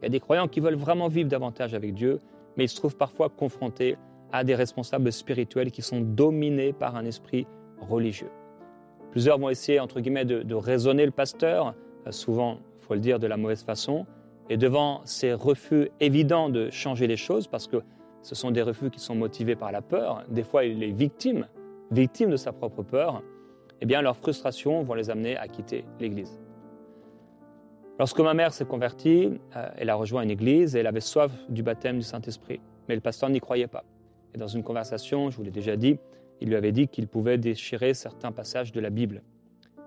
il 0.01 0.05
y 0.05 0.07
a 0.07 0.09
des 0.09 0.19
croyants 0.19 0.49
qui 0.49 0.59
veulent 0.59 0.77
vraiment 0.77 1.07
vivre 1.07 1.29
davantage 1.29 1.73
avec 1.73 1.95
Dieu, 1.95 2.21
mais 2.57 2.65
ils 2.65 2.69
se 2.69 2.75
trouvent 2.75 2.97
parfois 2.97 3.29
confrontés 3.29 3.97
à 4.33 4.43
des 4.43 4.57
responsables 4.57 5.13
spirituels 5.13 5.71
qui 5.71 5.83
sont 5.83 6.01
dominés 6.01 6.73
par 6.73 6.97
un 6.97 7.05
esprit 7.05 7.47
religieux. 7.81 8.31
Plusieurs 9.13 9.39
vont 9.39 9.51
essayer, 9.51 9.79
entre 9.79 10.01
guillemets, 10.01 10.25
de, 10.25 10.43
de 10.43 10.55
raisonner 10.55 11.05
le 11.05 11.13
pasteur, 11.13 11.75
souvent, 12.11 12.59
faut 12.87 12.95
le 12.95 13.01
dire, 13.01 13.19
de 13.19 13.27
la 13.27 13.37
mauvaise 13.37 13.63
façon, 13.63 14.07
et 14.49 14.57
devant 14.57 15.01
ces 15.05 15.33
refus 15.33 15.91
évidents 16.01 16.49
de 16.49 16.71
changer 16.71 17.07
les 17.07 17.17
choses, 17.17 17.49
parce 17.49 17.67
que 17.67 17.83
ce 18.23 18.35
sont 18.35 18.51
des 18.51 18.63
refus 18.63 18.91
qui 18.91 19.01
sont 19.01 19.15
motivés 19.15 19.57
par 19.57 19.73
la 19.73 19.83
peur, 19.83 20.25
des 20.29 20.43
fois 20.43 20.65
il 20.65 20.83
est 20.83 20.91
victime, 20.91 21.47
victime 21.91 22.31
de 22.31 22.37
sa 22.37 22.53
propre 22.53 22.83
peur, 22.83 23.23
eh 23.81 23.87
bien 23.87 24.03
leurs 24.03 24.17
frustrations 24.17 24.83
vont 24.83 24.95
les 24.95 25.11
amener 25.11 25.37
à 25.37 25.49
quitter 25.49 25.85
l'Église. 26.01 26.41
Lorsque 27.99 28.21
ma 28.21 28.35
mère 28.35 28.53
s'est 28.53 28.67
convertie, 28.67 29.39
euh, 29.57 29.69
elle 29.77 29.89
a 29.89 29.95
rejoint 29.95 30.23
une 30.23 30.31
église 30.31 30.77
et 30.77 30.81
elle 30.81 30.87
avait 30.87 31.01
soif 31.01 31.33
du 31.49 31.63
baptême 31.63 31.97
du 31.97 32.03
Saint-Esprit. 32.03 32.61
Mais 32.89 32.95
le 32.95 33.01
pasteur 33.01 33.31
n'y 33.31 33.41
croyait 33.41 33.69
pas. 33.69 33.85
Et 34.35 34.39
dans 34.39 34.49
une 34.49 34.63
conversation, 34.63 35.31
je 35.31 35.37
vous 35.39 35.43
l'ai 35.43 35.51
déjà 35.51 35.77
dit, 35.77 35.99
il 36.43 36.49
lui 36.49 36.57
avait 36.57 36.73
dit 36.73 36.89
qu'il 36.89 37.09
pouvait 37.09 37.39
déchirer 37.39 37.95
certains 37.95 38.33
passages 38.33 38.71
de 38.71 38.81
la 38.81 38.91
Bible. 38.91 39.23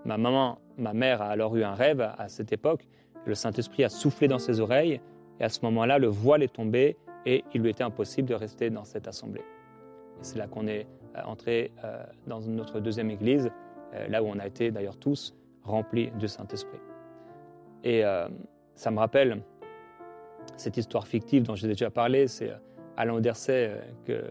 Ma 0.06 0.18
maman, 0.18 0.60
ma 0.77 0.94
mère 0.94 1.22
a 1.22 1.27
alors 1.27 1.56
eu 1.56 1.63
un 1.63 1.74
rêve 1.74 2.01
à, 2.01 2.27
cette 2.29 2.51
époque. 2.51 2.88
Le 3.25 3.36
Saint-Esprit 3.36 3.84
a 3.84 3.89
soufflé 3.89 4.27
dans 4.27 4.39
ses 4.39 4.60
oreilles 4.60 5.01
et 5.39 5.44
à 5.44 5.50
ce 5.50 5.60
moment-là, 5.63 6.00
le 6.00 6.08
voile 6.08 6.44
est 6.44 6.53
tombé 6.53 6.98
et 7.25 7.44
il 7.53 7.62
lui 7.62 7.70
était 7.70 7.84
impossible 7.84 8.29
de 8.29 8.34
rester 8.34 8.70
dans 8.70 8.86
cette 8.86 9.08
assemblée. 9.08 9.44
C'est 10.22 10.38
là 10.38 10.48
qu'on 10.48 10.68
est 10.68 10.88
euh, 11.15 11.22
entré 11.25 11.72
euh, 11.84 12.03
dans 12.27 12.41
notre 12.41 12.79
deuxième 12.79 13.10
église, 13.10 13.50
euh, 13.94 14.08
là 14.08 14.24
où 14.24 14.27
on 14.27 14.39
a 14.39 14.48
été 14.48 14.72
d'ailleurs 14.72 14.98
tous 14.98 15.36
remplis 15.63 16.12
du 16.12 16.27
Saint-Esprit. 16.27 16.79
Et 17.84 18.03
ça 18.75 18.91
me 18.91 19.00
rappelle 19.00 19.41
cette 20.58 20.75
histoire 20.75 21.08
fictive 21.08 21.44
dont 21.44 21.56
j'ai 21.56 21.70
déjà 21.70 21.89
parlé, 21.89 22.27
c'est 22.27 22.51
Alain 22.98 23.22
Derset 23.22 23.79
que 24.03 24.22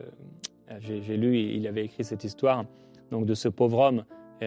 j'ai 0.81 1.17
lu, 1.17 1.39
il 1.39 1.67
avait 1.67 1.85
écrit 1.85 2.05
cette 2.05 2.25
histoire 2.25 2.67
donc 3.11 3.25
de 3.25 3.33
ce 3.33 3.49
pauvre 3.49 3.79
homme 3.79 4.05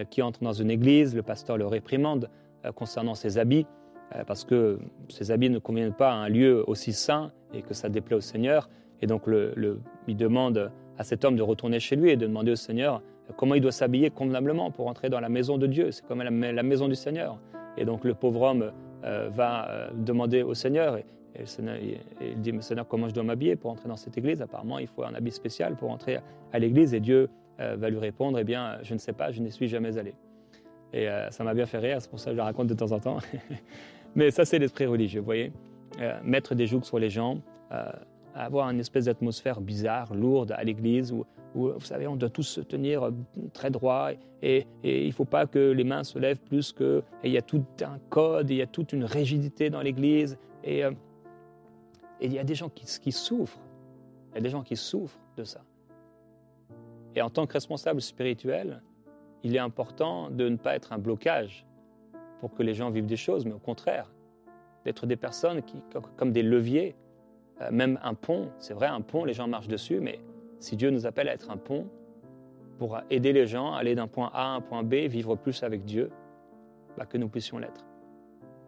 qui 0.10 0.21
entre 0.21 0.43
dans 0.43 0.53
une 0.53 0.71
église, 0.71 1.15
le 1.15 1.24
pasteur 1.24 1.57
le 1.57 1.67
réprimande 1.67 2.29
concernant 2.75 3.15
ses 3.15 3.38
habits, 3.38 3.65
parce 4.27 4.45
que 4.45 4.79
ses 5.10 5.31
habits 5.31 5.50
ne 5.50 5.60
conviennent 5.60 5.93
pas 5.93 6.12
à 6.12 6.15
un 6.15 6.29
lieu 6.29 6.63
aussi 6.67 6.93
saint 6.93 7.31
et 7.53 7.62
que 7.62 7.74
ça 7.74 7.89
déplaît 7.89 8.15
au 8.15 8.21
Seigneur. 8.21 8.69
Et 9.01 9.07
donc 9.07 9.27
le, 9.27 9.79
il 10.07 10.15
demande 10.15 10.71
à 10.98 11.03
cet 11.03 11.25
homme 11.25 11.36
de 11.36 11.41
retourner 11.41 11.79
chez 11.79 11.95
lui 11.95 12.12
et 12.12 12.15
de 12.15 12.25
demander 12.25 12.51
au 12.51 12.55
Seigneur 12.55 13.01
comment 13.38 13.55
il 13.55 13.62
doit 13.62 13.71
s'habiller 13.71 14.10
convenablement 14.10 14.71
pour 14.71 14.88
entrer 14.88 15.10
dans 15.10 15.19
la 15.19 15.29
maison 15.29 15.57
de 15.57 15.67
Dieu. 15.67 15.91
C'est 15.91 16.05
comme 16.05 16.21
la, 16.21 16.63
maison 16.63 16.88
du 16.88 16.95
Seigneur. 16.95 17.39
Et 17.77 17.86
donc 17.86 18.03
le 18.03 18.13
pauvre 18.13 18.41
homme 18.41 18.71
euh, 19.03 19.29
va 19.33 19.69
euh, 19.69 19.89
demander 19.95 20.43
au 20.43 20.53
Seigneur 20.53 20.98
et, 20.98 21.05
il 22.19 22.41
dit, 22.41 22.53
Seigneur, 22.60 22.86
comment 22.86 23.07
je 23.07 23.13
dois 23.13 23.24
m'habiller 23.24 23.55
pour 23.55 23.71
entrer 23.71 23.88
dans 23.88 23.95
cette 23.95 24.17
église? 24.17 24.41
Apparemment, 24.41 24.79
il 24.79 24.88
faut 24.88 25.03
un 25.03 25.13
habit 25.13 25.31
spécial 25.31 25.77
pour 25.77 25.89
entrer 25.89 26.19
à 26.51 26.60
l'église. 26.60 26.93
Et 26.93 27.00
Dieu 27.00 27.29
euh, 27.60 27.75
va 27.77 27.89
lui 27.89 28.00
répondre, 28.00 28.39
eh 28.39 28.43
bien, 28.43 28.77
je 28.84 28.93
ne 28.93 29.00
sais 29.00 29.13
pas, 29.13 29.31
je 29.31 29.41
n'y 29.41 29.51
suis 29.51 29.67
jamais 29.67 29.98
allé. 29.98 30.13
Et 30.93 31.08
ça 31.29 31.46
m'a 31.46 31.53
bien 31.53 31.65
fait 31.65 31.77
rire, 31.77 32.01
c'est 32.01 32.10
pour 32.10 32.20
ça 32.20 32.25
que 32.25 32.31
je 32.31 32.38
le 32.38 32.43
raconte 32.43 32.67
de 32.67 32.74
temps 32.74 32.91
en 32.91 33.00
temps. 33.00 33.20
Mais 34.15 34.29
ça, 34.29 34.43
c'est 34.43 34.60
l'esprit 34.60 34.86
religieux, 34.86 35.22
vous 35.22 35.25
voyez 35.25 35.53
Mettre 36.22 36.53
des 36.53 36.67
jougs 36.67 36.84
sur 36.84 37.00
les 37.00 37.10
gens, 37.10 37.38
avoir 38.36 38.70
une 38.70 38.79
espèce 38.79 39.05
d'atmosphère 39.05 39.62
bizarre, 39.62 40.13
lourde 40.13 40.51
à 40.51 40.63
l'église, 40.63 41.12
où, 41.12 41.25
vous 41.53 41.79
savez, 41.81 42.08
on 42.08 42.15
doit 42.15 42.29
tous 42.29 42.43
se 42.43 42.62
tenir 42.62 43.03
euh, 43.03 43.12
très 43.53 43.70
droit 43.70 44.12
et, 44.41 44.67
il 44.84 45.08
ne 45.08 45.12
faut 45.12 45.25
pas 45.25 45.46
que 45.48 45.72
les 45.72 45.84
mains 45.84 46.03
se 46.03 46.17
lèvent 46.17 46.39
plus 46.39 46.72
que... 46.72 47.03
Et 47.24 47.27
il 47.27 47.34
y 47.34 47.38
a 47.38 47.41
tout 47.41 47.63
un 47.81 48.00
code, 48.10 48.50
il 48.50 48.55
y 48.58 48.62
a 48.62 48.67
toute 48.67 48.93
une 48.93 49.03
rigidité 49.03 49.70
dans 49.70 49.81
l'église. 49.81 50.38
Et, 50.63 50.84
euh, 50.84 50.91
il 52.22 52.34
y 52.34 52.39
a 52.39 52.43
des 52.43 52.55
gens 52.55 52.70
qui 52.70 53.12
souffrent. 53.12 53.60
Il 54.31 54.36
y 54.36 54.38
a 54.38 54.41
des 54.41 54.50
gens 54.50 54.63
qui 54.63 54.75
souffrent 54.75 55.20
de 55.38 55.43
ça. 55.43 55.62
Et 57.15 57.22
en 57.22 57.30
tant 57.30 57.46
que 57.46 57.53
responsable 57.53 58.01
spirituel, 58.01 58.82
il 59.44 59.56
est 59.56 59.60
important 59.60 60.30
de 60.30 60.48
ne 60.50 60.58
pas 60.58 60.75
être 60.75 60.94
un 60.94 60.98
blocage 60.98 61.65
pour 62.39 62.53
que 62.53 62.63
les 62.63 62.74
gens 62.74 62.89
vivent 62.89 63.06
des 63.06 63.18
choses, 63.18 63.46
mais 63.46 63.53
au 63.53 63.60
contraire, 63.60 64.12
d'être 64.86 65.06
des 65.06 65.15
personnes 65.15 65.62
qui, 65.62 65.77
comme 66.18 66.32
des 66.32 66.44
leviers 66.44 66.96
euh, 67.62 67.70
même 67.72 68.00
un 68.03 68.13
pont, 68.13 68.50
c'est 68.60 68.74
vrai, 68.74 68.88
un 68.88 69.01
pont, 69.01 69.25
les 69.25 69.34
gens 69.34 69.48
marchent 69.48 69.68
dessus, 69.68 70.00
mais 70.00 70.20
si 70.60 70.75
Dieu 70.75 70.89
nous 70.89 71.06
appelle 71.06 71.30
à 71.30 71.34
être 71.34 71.50
un 71.50 71.58
pont 71.58 71.88
pour 72.77 73.00
aider 73.10 73.34
les 73.34 73.46
gens 73.46 73.74
à 73.74 73.80
aller 73.80 73.94
d'un 73.96 74.08
point 74.08 74.32
A 74.34 74.53
à 74.53 74.56
un 74.56 74.62
point 74.62 74.84
B, 74.84 74.94
vivre 75.08 75.36
plus 75.36 75.62
avec 75.63 75.86
Dieu, 75.86 76.12
bah, 76.98 77.06
que 77.06 77.18
nous 77.18 77.30
puissions 77.30 77.60
l'être. 77.60 77.86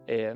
Et 0.06 0.26
euh, 0.26 0.34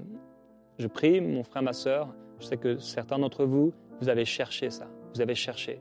je 0.79 0.87
prie, 0.87 1.21
mon 1.21 1.45
frère, 1.45 1.62
ma 1.62 1.73
soeur, 1.73 2.15
je 2.41 2.47
sais 2.47 2.57
que 2.57 2.79
certains 2.79 3.19
d'entre 3.19 3.45
vous, 3.45 3.73
vous 4.00 4.09
avez 4.09 4.25
cherché 4.25 4.71
ça, 4.71 4.88
vous 5.15 5.21
avez 5.21 5.35
cherché. 5.35 5.81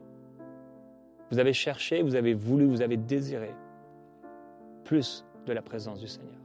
Vous 1.31 1.39
avez 1.39 1.53
cherché, 1.53 2.01
vous 2.01 2.15
avez 2.15 2.34
voulu, 2.34 2.65
vous 2.65 2.81
avez 2.81 2.98
désiré 2.98 3.53
plus 4.84 5.25
de 5.46 5.53
la 5.53 5.62
présence 5.62 6.00
du 6.00 6.07
Seigneur. 6.07 6.36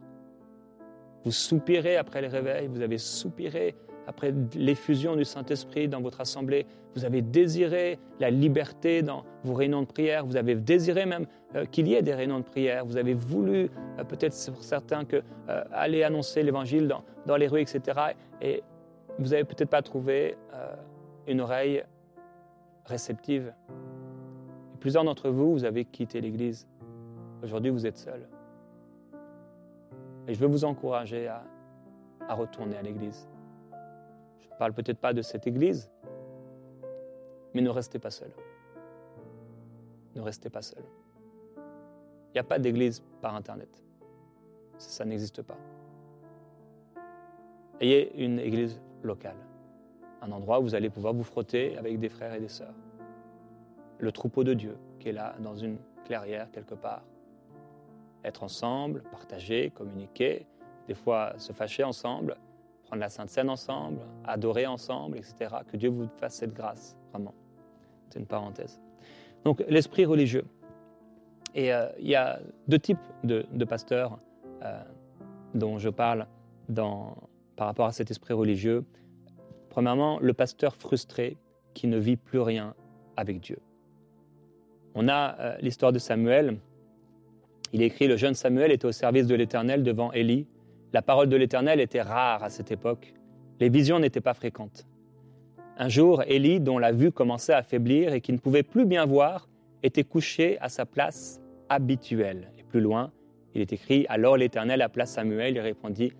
Vous 1.25 1.31
soupirez 1.31 1.97
après 1.97 2.21
les 2.21 2.29
réveils, 2.29 2.67
vous 2.67 2.81
avez 2.81 2.99
soupiré 2.99 3.77
après 4.07 4.35
l'effusion 4.57 5.15
du 5.15 5.25
Saint-Esprit 5.25 5.89
dans 5.89 6.01
votre 6.01 6.21
assemblée, 6.21 6.67
vous 6.95 7.05
avez 7.05 7.23
désiré 7.23 7.99
la 8.19 8.31
liberté 8.31 9.03
dans 9.03 9.25
vos 9.45 9.55
réunions 9.55 9.83
de 9.83 9.87
prière, 9.87 10.27
vous 10.27 10.37
avez 10.37 10.57
désiré 10.57 11.07
même 11.07 11.27
euh, 11.55 11.65
qu'il 11.65 11.87
y 11.87 11.95
ait 11.95 12.03
des 12.03 12.15
réunions 12.15 12.41
de 12.41 12.45
prière, 12.45 12.85
vous 12.85 12.97
avez 12.97 13.15
voulu, 13.15 13.71
euh, 13.99 14.05
peut-être 14.05 14.35
pour 14.53 14.65
certains, 14.65 15.05
que, 15.05 15.23
euh, 15.49 15.65
aller 15.73 16.03
annoncer 16.03 16.43
l'Évangile 16.43 16.89
dans, 16.89 17.05
dans, 17.27 17.37
les 17.37 17.47
rues, 17.47 17.61
etc. 17.61 18.01
Et 18.41 18.63
vous 19.19 19.29
n'avez 19.29 19.45
peut-être 19.45 19.71
pas 19.71 19.83
trouvé 19.83 20.37
une 21.27 21.41
oreille 21.41 21.85
réceptive. 22.87 23.53
Plusieurs 24.83 25.05
d'entre 25.05 25.31
vous, 25.31 25.53
vous 25.53 25.65
avez 25.65 25.85
quitté 25.85 26.21
l'Église. 26.21 26.67
Aujourd'hui, 27.41 27.71
vous 27.71 27.87
êtes 27.87 27.99
seuls. 27.99 28.29
Et 30.27 30.35
je 30.35 30.41
veux 30.41 30.49
vous 30.49 30.65
encourager 30.65 31.29
à, 31.29 32.35
retourner 32.35 32.77
à 32.77 32.83
l'Église 32.83 33.29
parle 34.63 34.75
peut-être 34.75 34.99
pas 34.99 35.13
de 35.13 35.23
cette 35.23 35.49
église, 35.49 35.91
mais 37.53 37.61
ne 37.61 37.69
restez 37.69 37.99
pas 37.99 38.11
seul. 38.11 38.31
Ne 40.15 40.21
restez 40.21 40.51
pas 40.51 40.63
seul. 40.63 40.85
Il 41.57 42.35
n'y 42.35 42.39
a 42.39 42.45
pas 42.45 42.61
d'église 42.61 43.03
par 43.21 43.35
Internet. 43.35 43.83
Ça 44.79 45.05
n'existe 45.05 45.43
pas. 45.43 45.59
Ayez 47.81 48.13
une 48.23 48.39
église 48.39 48.81
locale, 49.03 49.39
un 50.21 50.31
endroit 50.31 50.61
où 50.61 50.63
vous 50.63 50.75
allez 50.77 50.91
pouvoir 50.91 51.13
vous 51.13 51.25
frotter 51.25 51.77
avec 51.77 51.99
des 51.99 52.09
frères 52.09 52.35
et 52.35 52.41
des 52.41 52.49
sœurs. 52.49 52.75
Le 54.03 54.11
troupeau 54.11 54.43
de 54.43 54.53
Dieu 54.53 54.77
qui 54.99 55.11
est 55.11 55.13
là 55.13 55.37
dans 55.39 55.55
une 55.55 55.79
clairière 56.05 56.51
quelque 56.51 56.75
part. 56.75 57.05
Être 58.25 58.43
ensemble, 58.43 59.03
partager, 59.13 59.71
communiquer, 59.71 60.45
des 60.89 60.95
fois 60.95 61.35
se 61.39 61.53
fâcher 61.53 61.85
ensemble, 61.85 62.37
prendre 62.83 63.01
la 63.01 63.09
Sainte 63.09 63.31
Seine 63.31 63.49
ensemble, 63.49 64.01
adorer 64.25 64.67
ensemble, 64.67 65.19
etc. 65.19 65.55
Que 65.69 65.77
Dieu 65.77 65.89
vous 65.89 66.09
fasse 66.17 66.35
cette 66.35 66.53
grâce, 66.53 66.97
vraiment. 67.13 67.33
C'est 68.09 68.19
une 68.19 68.27
parenthèse. 68.27 68.81
Donc 69.45 69.63
l'esprit 69.69 70.05
religieux. 70.05 70.47
Et 71.55 71.73
euh, 71.73 71.89
il 72.01 72.09
y 72.09 72.17
a 72.17 72.41
deux 72.67 72.81
types 72.81 72.99
de, 73.23 73.65
pasteurs 73.65 74.19
euh, 74.65 74.83
dont 75.55 75.79
je 75.79 75.91
parle 75.91 76.27
par 76.75 77.67
rapport 77.69 77.87
à 77.87 77.93
cet 77.93 78.11
esprit 78.11 78.35
religieux. 78.35 78.85
Premièrement, 79.71 80.19
le 80.19 80.35
pasteur 80.35 80.75
frustré 80.75 81.37
qui 81.73 81.87
ne 81.87 81.99
vit 81.99 82.17
plus 82.17 82.41
rien 82.41 82.75
avec 83.17 83.39
Dieu. 83.39 83.61
On 84.95 85.09
a 85.09 85.37
euh, 85.39 85.57
l'histoire 85.61 85.93
de 85.93 85.99
Samuel. 85.99 86.59
Il 87.73 87.83
écrit, 87.83 88.07
le 88.07 88.17
jeune 88.17 88.35
Samuel 88.35 88.71
était 88.73 88.87
au 88.87 88.93
service 88.93 89.27
de 89.27 89.35
l'Éternel 89.35 89.83
devant 89.83 90.13
Élie 90.13 90.47
la 90.93 91.01
parole 91.01 91.29
de 91.29 91.37
l'Éternel 91.37 91.81
était 91.81 92.03
rare 92.03 92.45
à 92.45 92.51
cette 92.51 92.71
époque. 92.71 93.15
Les 93.61 93.71
visions 93.71 93.99
n'étaient 93.99 94.21
pas 94.21 94.35
fréquentes. 94.35 94.87
Un 95.79 95.89
jour, 95.89 96.23
Élie, 96.27 96.61
dont 96.61 96.79
la 96.79 96.93
vue 96.93 97.11
commençait 97.11 97.55
à 97.55 97.63
faiblir 97.63 98.13
et 98.13 98.21
qui 98.21 98.33
ne 98.33 98.39
pouvait 98.39 98.63
plus 98.63 98.85
bien 98.85 99.07
voir, 99.07 99.49
était 99.83 100.05
couché 100.05 100.59
à 100.61 100.69
sa 100.69 100.85
place 100.85 101.41
habituelle. 101.71 102.53
Et 102.59 102.63
plus 102.63 102.83
loin, 102.83 103.11
il 103.55 103.63
est 103.63 103.73
écrit 103.73 104.05
Alors 104.11 104.37
l'Éternel 104.37 104.83
appela 104.83 105.07
Samuel 105.07 105.57
et 105.57 105.61
répondit 105.61 106.13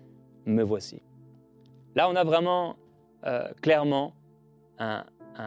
Me 0.47 0.63
voici. 0.63 1.01
Là, 1.95 2.09
on 2.09 2.15
a 2.15 2.23
vraiment 2.23 2.75
euh, 3.25 3.47
clairement 3.61 4.13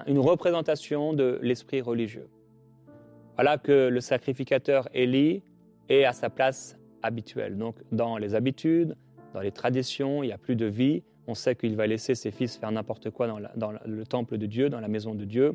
une 0.07 0.21
représentation 0.21 1.13
de 1.13 1.39
l'esprit 1.43 1.81
religieux. 1.83 2.29
Voilà 3.37 3.59
que 3.59 3.89
le 3.89 4.01
sacrificateur 4.01 4.89
Élie 4.95 5.43
est 5.89 6.05
à 6.05 6.13
sa 6.13 6.31
place 6.31 6.79
habituelle, 7.03 7.57
donc 7.57 7.77
dans 7.93 8.17
les 8.17 8.35
habitudes, 8.35 8.97
dans 9.35 9.41
les 9.41 9.53
traditions, 9.53 10.23
il 10.23 10.29
n'y 10.29 10.33
a 10.33 10.39
plus 10.39 10.57
de 10.57 10.65
vie. 10.65 11.03
On 11.27 11.35
sait 11.35 11.55
qu'il 11.55 11.77
va 11.77 11.87
laisser 11.87 12.15
ses 12.15 12.31
fils 12.31 12.57
faire 12.57 12.73
n'importe 12.73 13.11
quoi 13.11 13.29
dans, 13.55 13.73
le 13.85 14.07
temple 14.07 14.39
de 14.39 14.47
Dieu, 14.47 14.71
dans 14.71 14.81
la 14.81 14.89
maison 14.89 15.15
de 15.15 15.27
Dieu. 15.27 15.55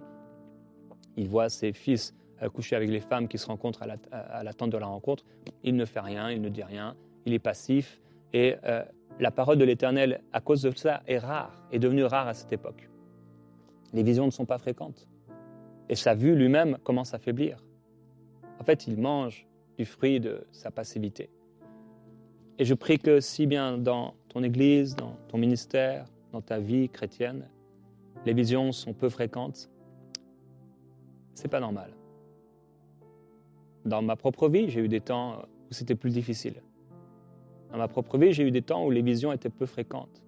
Il 1.17 1.27
voit 1.27 1.49
ses 1.49 1.73
fils 1.73 2.13
euh, 2.43 2.49
coucher 2.49 2.75
avec 2.75 2.89
les 2.89 2.99
femmes 2.99 3.27
qui 3.27 3.39
se 3.39 3.47
rencontrent 3.47 3.81
à 3.81 4.43
la, 4.43 4.53
tente 4.53 4.69
de 4.69 4.77
la 4.77 4.85
rencontre. 4.85 5.23
Il 5.63 5.75
ne 5.75 5.85
fait 5.85 5.99
rien, 5.99 6.29
il 6.29 6.41
ne 6.41 6.49
dit 6.49 6.63
rien, 6.63 6.95
il 7.25 7.33
est 7.33 7.39
passif. 7.39 7.99
Et 8.33 8.55
euh, 8.65 8.83
la 9.19 9.31
parole 9.31 9.57
de 9.57 9.65
l'Éternel, 9.65 10.21
à 10.31 10.41
cause 10.41 10.61
de 10.61 10.71
ça, 10.75 11.01
est 11.07 11.17
rare, 11.17 11.65
est 11.71 11.79
devenue 11.79 12.03
rare 12.03 12.27
à 12.27 12.35
cette 12.35 12.53
époque. 12.53 12.87
Les 13.93 14.03
visions 14.03 14.25
ne 14.25 14.31
sont 14.31 14.45
pas 14.45 14.59
fréquentes. 14.59 15.07
Et 15.89 15.95
sa 15.95 16.13
vue 16.13 16.35
lui-même 16.35 16.77
commence 16.83 17.15
à 17.15 17.17
faiblir. 17.17 17.57
En 18.61 18.63
fait, 18.63 18.85
il 18.85 18.95
mange 18.95 19.47
du 19.79 19.85
fruit 19.85 20.19
de 20.19 20.45
sa 20.51 20.69
passivité. 20.69 21.31
Et 22.59 22.63
je 22.63 22.75
prie 22.75 22.99
que 22.99 23.19
si 23.19 23.47
bien 23.47 23.79
dans 23.79 24.13
ton 24.29 24.43
Église, 24.43 24.95
dans 24.95 25.17
ton 25.29 25.39
ministère, 25.39 26.05
dans 26.31 26.41
ta 26.41 26.59
vie 26.59 26.87
chrétienne, 26.87 27.49
les 28.23 28.33
visions 28.33 28.71
sont 28.71 28.93
peu 28.93 29.09
fréquentes, 29.09 29.67
c'est 31.33 31.47
pas 31.47 31.59
normal. 31.59 31.91
Dans 33.83 34.03
ma 34.03 34.15
propre 34.15 34.47
vie, 34.47 34.69
j'ai 34.69 34.81
eu 34.81 34.87
des 34.87 35.01
temps 35.01 35.41
où 35.71 35.73
c'était 35.73 35.95
plus 35.95 36.11
difficile. 36.11 36.61
Dans 37.71 37.79
ma 37.79 37.87
propre 37.87 38.19
vie, 38.19 38.31
j'ai 38.31 38.43
eu 38.43 38.51
des 38.51 38.61
temps 38.61 38.85
où 38.85 38.91
les 38.91 39.01
visions 39.01 39.31
étaient 39.31 39.49
peu 39.49 39.65
fréquentes. 39.65 40.21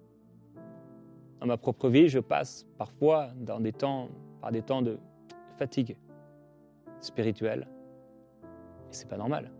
Dans 1.38 1.46
ma 1.46 1.56
propre 1.56 1.88
vie, 1.88 2.08
je 2.08 2.18
passe 2.18 2.66
parfois 2.78 3.28
dans 3.36 3.60
des 3.60 3.72
temps, 3.72 4.08
par 4.40 4.50
des 4.50 4.62
temps 4.62 4.82
de 4.82 4.98
fatigue 5.56 5.96
spirituelle. 7.00 7.68
C'est 8.94 9.08
pas 9.08 9.16
normal. 9.16 9.50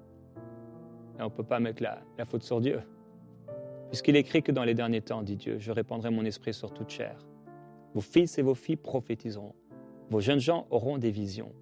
On 1.18 1.24
ne 1.24 1.28
peut 1.28 1.44
pas 1.44 1.60
mettre 1.60 1.82
la, 1.82 2.00
la 2.18 2.24
faute 2.24 2.42
sur 2.42 2.60
Dieu. 2.60 2.80
Puisqu'il 3.88 4.16
écrit 4.16 4.42
que 4.42 4.52
dans 4.52 4.64
les 4.64 4.74
derniers 4.74 5.00
temps, 5.00 5.22
dit 5.22 5.36
Dieu, 5.36 5.58
je 5.58 5.70
répandrai 5.70 6.10
mon 6.10 6.24
esprit 6.24 6.54
sur 6.54 6.72
toute 6.72 6.90
chair. 6.90 7.16
Vos 7.94 8.00
fils 8.00 8.38
et 8.38 8.42
vos 8.42 8.54
filles 8.54 8.76
prophétiseront. 8.76 9.54
Vos 10.10 10.20
jeunes 10.20 10.40
gens 10.40 10.66
auront 10.70 10.98
des 10.98 11.10
visions. 11.10 11.52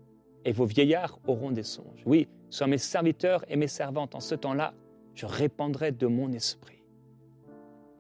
Et 0.45 0.53
vos 0.53 0.65
vieillards 0.65 1.19
auront 1.27 1.51
des 1.51 1.63
songes. 1.63 2.03
Oui, 2.07 2.29
sois 2.51 2.67
mes 2.67 2.79
serviteurs 2.79 3.45
et 3.49 3.57
mes 3.57 3.69
servantes. 3.69 4.15
En 4.15 4.21
ce 4.21 4.35
temps-là, 4.35 4.75
je 5.15 5.27
répandrai 5.27 5.93
de 5.93 6.07
mon 6.07 6.33
esprit. 6.33 6.83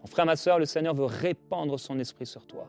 Mon 0.00 0.06
frère, 0.06 0.26
ma 0.26 0.36
soeur, 0.36 0.58
le 0.58 0.64
Seigneur 0.64 0.94
veut 0.94 1.04
répandre 1.04 1.78
son 1.78 1.98
esprit 1.98 2.26
sur 2.26 2.46
toi. 2.46 2.68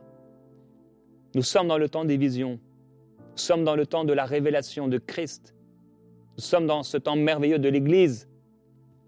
Nous 1.33 1.41
sommes 1.41 1.67
dans 1.67 1.77
le 1.77 1.89
temps 1.89 2.05
des 2.05 2.17
visions. 2.17 2.59
Nous 3.31 3.37
sommes 3.37 3.63
dans 3.63 3.75
le 3.75 3.87
temps 3.87 4.03
de 4.03 4.13
la 4.13 4.25
révélation 4.25 4.87
de 4.87 4.99
Christ. 4.99 5.55
Nous 6.35 6.43
sommes 6.43 6.65
dans 6.65 6.81
ce 6.83 6.97
temps 6.97 7.15
merveilleux 7.15 7.59
de 7.59 7.69
l'Église 7.69 8.27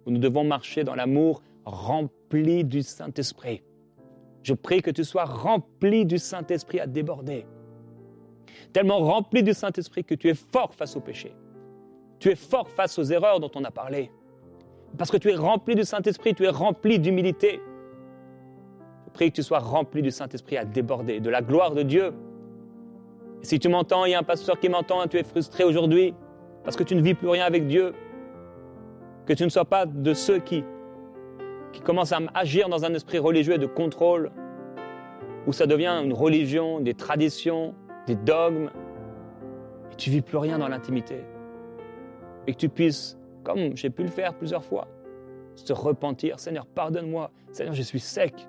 où 0.05 0.11
nous 0.11 0.19
devons 0.19 0.43
marcher 0.43 0.83
dans 0.83 0.93
l'amour 0.93 1.41
rempli 1.65 2.63
du 2.63 2.83
Saint-Esprit. 2.83 3.63
Je 4.43 4.53
prie 4.53 4.83
que 4.83 4.91
tu 4.91 5.03
sois 5.03 5.25
rempli 5.25 6.05
du 6.05 6.19
Saint-Esprit 6.19 6.79
à 6.79 6.85
déborder. 6.85 7.47
Tellement 8.73 8.99
rempli 8.99 9.41
du 9.41 9.53
Saint-Esprit 9.53 10.03
que 10.03 10.13
tu 10.13 10.29
es 10.29 10.35
fort 10.35 10.75
face 10.75 10.95
au 10.95 10.99
péché. 10.99 11.33
Tu 12.19 12.29
es 12.29 12.35
fort 12.35 12.69
face 12.69 12.99
aux 12.99 13.03
erreurs 13.03 13.39
dont 13.39 13.49
on 13.55 13.63
a 13.63 13.71
parlé. 13.71 14.11
Parce 14.95 15.09
que 15.09 15.17
tu 15.17 15.31
es 15.31 15.35
rempli 15.35 15.73
du 15.73 15.83
Saint-Esprit, 15.83 16.35
tu 16.35 16.43
es 16.43 16.49
rempli 16.49 16.99
d'humilité. 16.99 17.59
Je 19.07 19.11
prie 19.11 19.31
que 19.31 19.37
tu 19.37 19.43
sois 19.43 19.59
rempli 19.59 20.03
du 20.03 20.11
Saint-Esprit 20.11 20.57
à 20.57 20.65
déborder, 20.65 21.19
de 21.19 21.29
la 21.31 21.41
gloire 21.41 21.73
de 21.73 21.81
Dieu. 21.81 22.13
Si 23.41 23.57
tu 23.57 23.67
m'entends, 23.67 24.05
il 24.05 24.11
y 24.11 24.13
a 24.13 24.19
un 24.19 24.23
pasteur 24.23 24.59
qui 24.59 24.69
m'entend 24.69 25.03
et 25.03 25.07
tu 25.07 25.17
es 25.17 25.23
frustré 25.23 25.63
aujourd'hui 25.63 26.13
parce 26.65 26.75
que 26.75 26.83
tu 26.83 26.95
ne 26.95 27.01
vis 27.01 27.13
plus 27.13 27.29
rien 27.29 27.45
avec 27.45 27.67
Dieu, 27.67 27.93
que 29.25 29.33
tu 29.33 29.43
ne 29.43 29.49
sois 29.49 29.65
pas 29.65 29.85
de 29.85 30.13
ceux 30.13 30.39
qui, 30.39 30.63
commencent 31.83 32.13
à 32.13 32.19
agir 32.33 32.67
dans 32.69 32.83
un 32.85 32.93
esprit 32.93 33.19
religieux 33.19 33.57
de 33.57 33.67
contrôle, 33.67 34.31
où 35.45 35.53
ça 35.53 35.67
devient 35.67 36.01
une 36.03 36.13
religion, 36.13 36.79
des 36.79 36.95
traditions, 36.95 37.75
des 38.07 38.15
dogmes, 38.15 38.71
et 39.91 39.95
tu 39.95 40.09
vis 40.09 40.21
plus 40.21 40.37
rien 40.37 40.57
dans 40.57 40.67
l'intimité. 40.67 41.23
Et 42.47 42.53
que 42.53 42.57
tu 42.57 42.69
puisses, 42.69 43.19
comme 43.43 43.75
j'ai 43.75 43.91
pu 43.91 44.03
le 44.03 44.09
faire 44.09 44.33
plusieurs 44.33 44.63
fois, 44.63 44.87
te 45.63 45.73
repentir. 45.73 46.39
Seigneur, 46.39 46.65
pardonne-moi. 46.65 47.31
Seigneur, 47.51 47.73
je 47.73 47.81
suis 47.81 47.99
sec. 47.99 48.47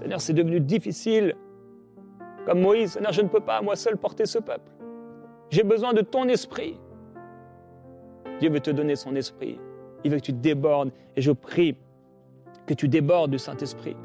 Seigneur, 0.00 0.20
c'est 0.20 0.34
devenu 0.34 0.60
difficile. 0.60 1.34
Comme 2.44 2.60
Moïse, 2.60 2.92
Seigneur, 2.92 3.12
je 3.12 3.22
ne 3.22 3.28
peux 3.28 3.40
pas 3.40 3.62
moi 3.62 3.76
seul 3.76 3.96
porter 3.96 4.26
ce 4.26 4.38
peuple. 4.38 4.70
J'ai 5.50 5.62
besoin 5.62 5.92
de 5.94 6.00
ton 6.00 6.28
esprit. 6.28 6.78
Dieu 8.40 8.50
veut 8.50 8.60
te 8.60 8.70
donner 8.70 8.96
son 8.96 9.14
esprit. 9.16 9.58
Il 10.04 10.10
veut 10.10 10.18
que 10.18 10.22
tu 10.22 10.32
débordes. 10.32 10.90
Et 11.16 11.22
je 11.22 11.32
prie 11.32 11.76
que 12.66 12.74
tu 12.74 12.88
débordes 12.88 13.30
du 13.30 13.38
Saint-Esprit. 13.38 13.96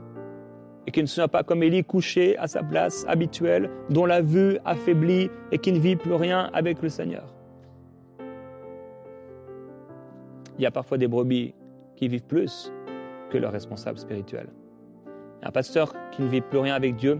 Et 0.87 0.91
qu'il 0.91 1.03
ne 1.03 1.07
soit 1.07 1.27
pas 1.27 1.43
comme 1.43 1.63
Élie 1.63 1.83
couché 1.83 2.37
à 2.37 2.47
sa 2.47 2.63
place 2.63 3.05
habituelle, 3.07 3.69
dont 3.89 4.05
la 4.05 4.21
vue 4.21 4.57
affaiblit 4.65 5.29
et 5.51 5.57
qui 5.57 5.71
ne 5.71 5.79
vit 5.79 5.95
plus 5.95 6.13
rien 6.13 6.49
avec 6.53 6.81
le 6.81 6.89
Seigneur. 6.89 7.33
Il 10.57 10.63
y 10.63 10.65
a 10.65 10.71
parfois 10.71 10.97
des 10.97 11.07
brebis 11.07 11.53
qui 11.95 12.07
vivent 12.07 12.23
plus 12.23 12.71
que 13.29 13.37
leurs 13.37 13.51
responsables 13.51 13.97
spirituels. 13.97 14.49
Un 15.43 15.51
pasteur 15.51 15.93
qui 16.11 16.21
ne 16.21 16.27
vit 16.27 16.41
plus 16.41 16.59
rien 16.59 16.75
avec 16.75 16.95
Dieu, 16.95 17.19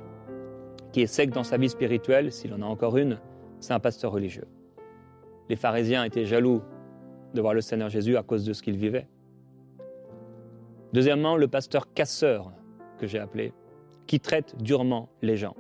qui 0.91 1.01
est 1.01 1.07
sec 1.07 1.31
dans 1.31 1.43
sa 1.43 1.57
vie 1.57 1.69
spirituelle, 1.69 2.31
s'il 2.31 2.53
en 2.53 2.61
a 2.61 2.65
encore 2.65 2.97
une, 2.97 3.19
c'est 3.59 3.73
un 3.73 3.79
pasteur 3.79 4.11
religieux. 4.11 4.47
Les 5.49 5.55
pharisiens 5.55 6.03
étaient 6.03 6.25
jaloux 6.25 6.61
de 7.33 7.41
voir 7.41 7.53
le 7.53 7.61
Seigneur 7.61 7.89
Jésus 7.89 8.17
à 8.17 8.23
cause 8.23 8.45
de 8.45 8.53
ce 8.53 8.61
qu'il 8.61 8.77
vivait. 8.77 9.07
Deuxièmement, 10.93 11.37
le 11.37 11.47
pasteur 11.47 11.93
casseur, 11.93 12.51
que 12.99 13.07
j'ai 13.07 13.19
appelé, 13.19 13.53
qui 14.07 14.19
traite 14.19 14.55
durement 14.61 15.09
les 15.21 15.37
gens. 15.37 15.55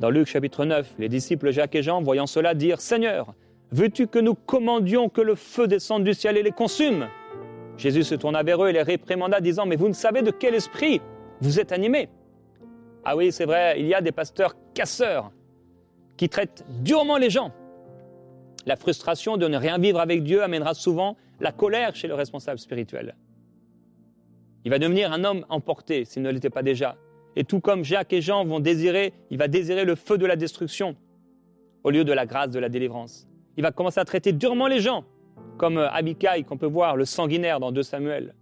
Dans 0.00 0.10
Luc 0.10 0.26
chapitre 0.26 0.64
9, 0.64 0.94
les 0.98 1.08
disciples 1.08 1.50
Jacques 1.50 1.74
et 1.74 1.82
Jean, 1.82 2.02
voyant 2.02 2.26
cela, 2.26 2.54
dirent 2.54 2.80
Seigneur, 2.80 3.34
veux-tu 3.70 4.06
que 4.06 4.18
nous 4.18 4.34
commandions 4.34 5.08
que 5.08 5.20
le 5.20 5.34
feu 5.34 5.68
descende 5.68 6.04
du 6.04 6.14
ciel 6.14 6.36
et 6.36 6.42
les 6.42 6.50
consume? 6.50 7.08
Jésus 7.76 8.04
se 8.04 8.14
tourna 8.14 8.42
vers 8.42 8.64
eux 8.64 8.68
et 8.68 8.72
les 8.72 8.82
réprimanda, 8.82 9.40
disant 9.40 9.66
Mais 9.66 9.76
vous 9.76 9.88
ne 9.88 9.94
savez 9.94 10.22
de 10.22 10.30
quel 10.30 10.54
esprit 10.54 11.00
vous 11.40 11.60
êtes 11.60 11.72
animés? 11.72 12.08
Ah 13.04 13.16
oui, 13.16 13.32
c'est 13.32 13.46
vrai, 13.46 13.80
il 13.80 13.86
y 13.86 13.94
a 13.94 14.00
des 14.00 14.12
pasteurs 14.12 14.54
casseurs 14.74 15.30
qui 16.16 16.28
traitent 16.28 16.64
durement 16.82 17.16
les 17.16 17.30
gens. 17.30 17.52
La 18.66 18.76
frustration 18.76 19.36
de 19.36 19.46
ne 19.48 19.56
rien 19.56 19.78
vivre 19.78 20.00
avec 20.00 20.22
Dieu 20.22 20.42
amènera 20.42 20.74
souvent 20.74 21.16
la 21.40 21.52
colère 21.52 21.94
chez 21.94 22.08
le 22.08 22.14
responsable 22.14 22.58
spirituel. 22.58 23.16
Il 24.64 24.70
va 24.70 24.78
devenir 24.78 25.12
un 25.12 25.24
homme 25.24 25.46
emporté 25.48 26.04
s'il 26.04 26.22
ne 26.22 26.30
l'était 26.30 26.50
pas 26.50 26.62
déjà. 26.62 26.96
Et 27.36 27.44
tout 27.44 27.60
comme 27.60 27.84
Jacques 27.84 28.12
et 28.12 28.20
Jean 28.20 28.44
vont 28.44 28.60
désirer, 28.60 29.14
il 29.30 29.38
va 29.38 29.48
désirer 29.48 29.84
le 29.84 29.94
feu 29.94 30.18
de 30.18 30.26
la 30.26 30.36
destruction 30.36 30.96
au 31.84 31.90
lieu 31.90 32.04
de 32.04 32.12
la 32.12 32.26
grâce 32.26 32.50
de 32.50 32.58
la 32.58 32.68
délivrance. 32.68 33.26
Il 33.56 33.62
va 33.62 33.72
commencer 33.72 34.00
à 34.00 34.04
traiter 34.04 34.32
durement 34.32 34.66
les 34.66 34.80
gens, 34.80 35.04
comme 35.56 35.78
euh, 35.78 35.90
Abikai 35.90 36.44
qu'on 36.44 36.58
peut 36.58 36.66
voir, 36.66 36.96
le 36.96 37.04
sanguinaire 37.04 37.60
dans 37.60 37.72
2 37.72 37.82
Samuel, 37.82 38.34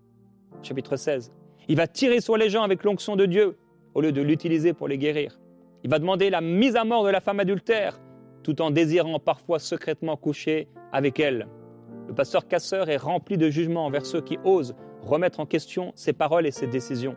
chapitre 0.62 0.96
16. 0.96 1.32
Il 1.68 1.76
va 1.76 1.86
tirer 1.86 2.20
sur 2.20 2.36
les 2.36 2.50
gens 2.50 2.62
avec 2.62 2.82
l'onction 2.82 3.14
de 3.14 3.26
Dieu 3.26 3.56
au 3.94 4.00
lieu 4.00 4.10
de 4.10 4.22
l'utiliser 4.22 4.72
pour 4.72 4.88
les 4.88 4.98
guérir. 4.98 5.38
Il 5.84 5.90
va 5.90 5.98
demander 5.98 6.30
la 6.30 6.40
mise 6.40 6.74
à 6.74 6.84
mort 6.84 7.04
de 7.04 7.10
la 7.10 7.20
femme 7.20 7.40
adultère 7.40 8.00
tout 8.42 8.62
en 8.62 8.70
désirant 8.70 9.18
parfois 9.18 9.58
secrètement 9.58 10.16
coucher 10.16 10.68
avec 10.92 11.20
elle. 11.20 11.48
Le 12.08 12.14
pasteur 12.14 12.48
casseur 12.48 12.88
est 12.88 12.96
rempli 12.96 13.36
de 13.36 13.50
jugement 13.50 13.86
envers 13.86 14.06
ceux 14.06 14.20
qui 14.20 14.38
osent 14.44 14.74
remettre 15.02 15.40
en 15.40 15.46
question 15.46 15.92
ses 15.94 16.12
paroles 16.12 16.46
et 16.46 16.50
ses 16.50 16.66
décisions. 16.66 17.16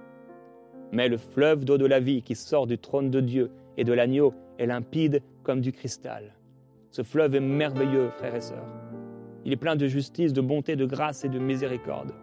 Mais 0.91 1.07
le 1.07 1.17
fleuve 1.17 1.63
d'eau 1.63 1.77
de 1.77 1.85
la 1.85 1.99
vie 1.99 2.21
qui 2.21 2.35
sort 2.35 2.67
du 2.67 2.77
trône 2.77 3.09
de 3.09 3.21
Dieu 3.21 3.51
et 3.77 3.83
de 3.83 3.93
l'agneau 3.93 4.33
est 4.57 4.65
limpide 4.65 5.21
comme 5.43 5.61
du 5.61 5.71
cristal. 5.71 6.35
Ce 6.89 7.03
fleuve 7.03 7.35
est 7.35 7.39
merveilleux, 7.39 8.09
frères 8.09 8.35
et 8.35 8.41
sœurs. 8.41 8.67
Il 9.45 9.53
est 9.53 9.57
plein 9.57 9.75
de 9.75 9.87
justice, 9.87 10.33
de 10.33 10.41
bonté, 10.41 10.75
de 10.75 10.85
grâce 10.85 11.23
et 11.23 11.29
de 11.29 11.39
miséricorde. 11.39 12.13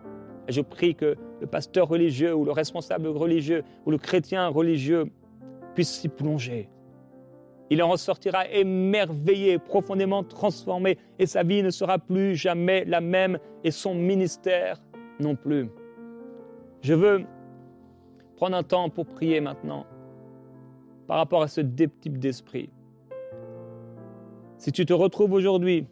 Et 0.47 0.53
je 0.53 0.61
prie 0.61 0.95
que 0.95 1.17
le 1.41 1.47
pasteur 1.47 1.89
religieux 1.89 2.35
ou 2.35 2.45
le 2.45 2.53
responsable 2.53 3.09
religieux 3.09 3.65
ou 3.87 3.91
le 3.91 3.99
chrétien 3.99 4.49
religieux 4.49 5.07
puisse 5.75 5.91
s'y 5.91 6.09
plonger. 6.09 6.69
Il 7.71 7.83
en 7.83 7.89
ressortira 7.89 8.49
émerveillé, 8.49 9.59
profondément 9.59 10.25
transformé, 10.25 10.99
et 11.19 11.27
sa 11.27 11.43
vie 11.43 11.63
ne 11.63 11.71
sera 11.71 11.99
plus 11.99 12.35
jamais 12.35 12.85
la 12.85 13.01
même, 13.01 13.39
et 13.63 13.71
son 13.71 13.95
ministère 13.95 14.81
non 15.21 15.37
plus. 15.37 15.69
Je 16.81 16.95
veux 16.95 17.25
prendre 18.37 18.57
un 18.57 18.63
temps 18.63 18.89
pour 18.89 19.07
prier 19.07 19.41
maintenant 19.41 19.85
par 21.07 21.17
rapport 21.19 21.43
à 21.43 21.49
ce 21.49 21.61
type 21.61 22.19
d'esprit. 22.19 22.71
Si 24.59 24.73
tu 24.73 24.87
te 24.87 24.93
retrouves 24.93 25.33
aujourd'hui 25.33 25.87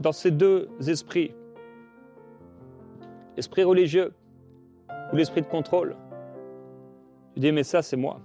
dans 0.00 0.12
ces 0.12 0.30
deux 0.30 0.68
esprits, 0.86 1.34
l'esprit 3.36 3.62
religieux 3.62 4.12
ou 5.12 5.16
l'esprit 5.16 5.42
de 5.42 5.46
contrôle, 5.46 5.96
tu 7.34 7.40
dis 7.40 7.52
mais 7.52 7.62
ça 7.62 7.82
c'est 7.82 7.96
moi. 7.96 8.20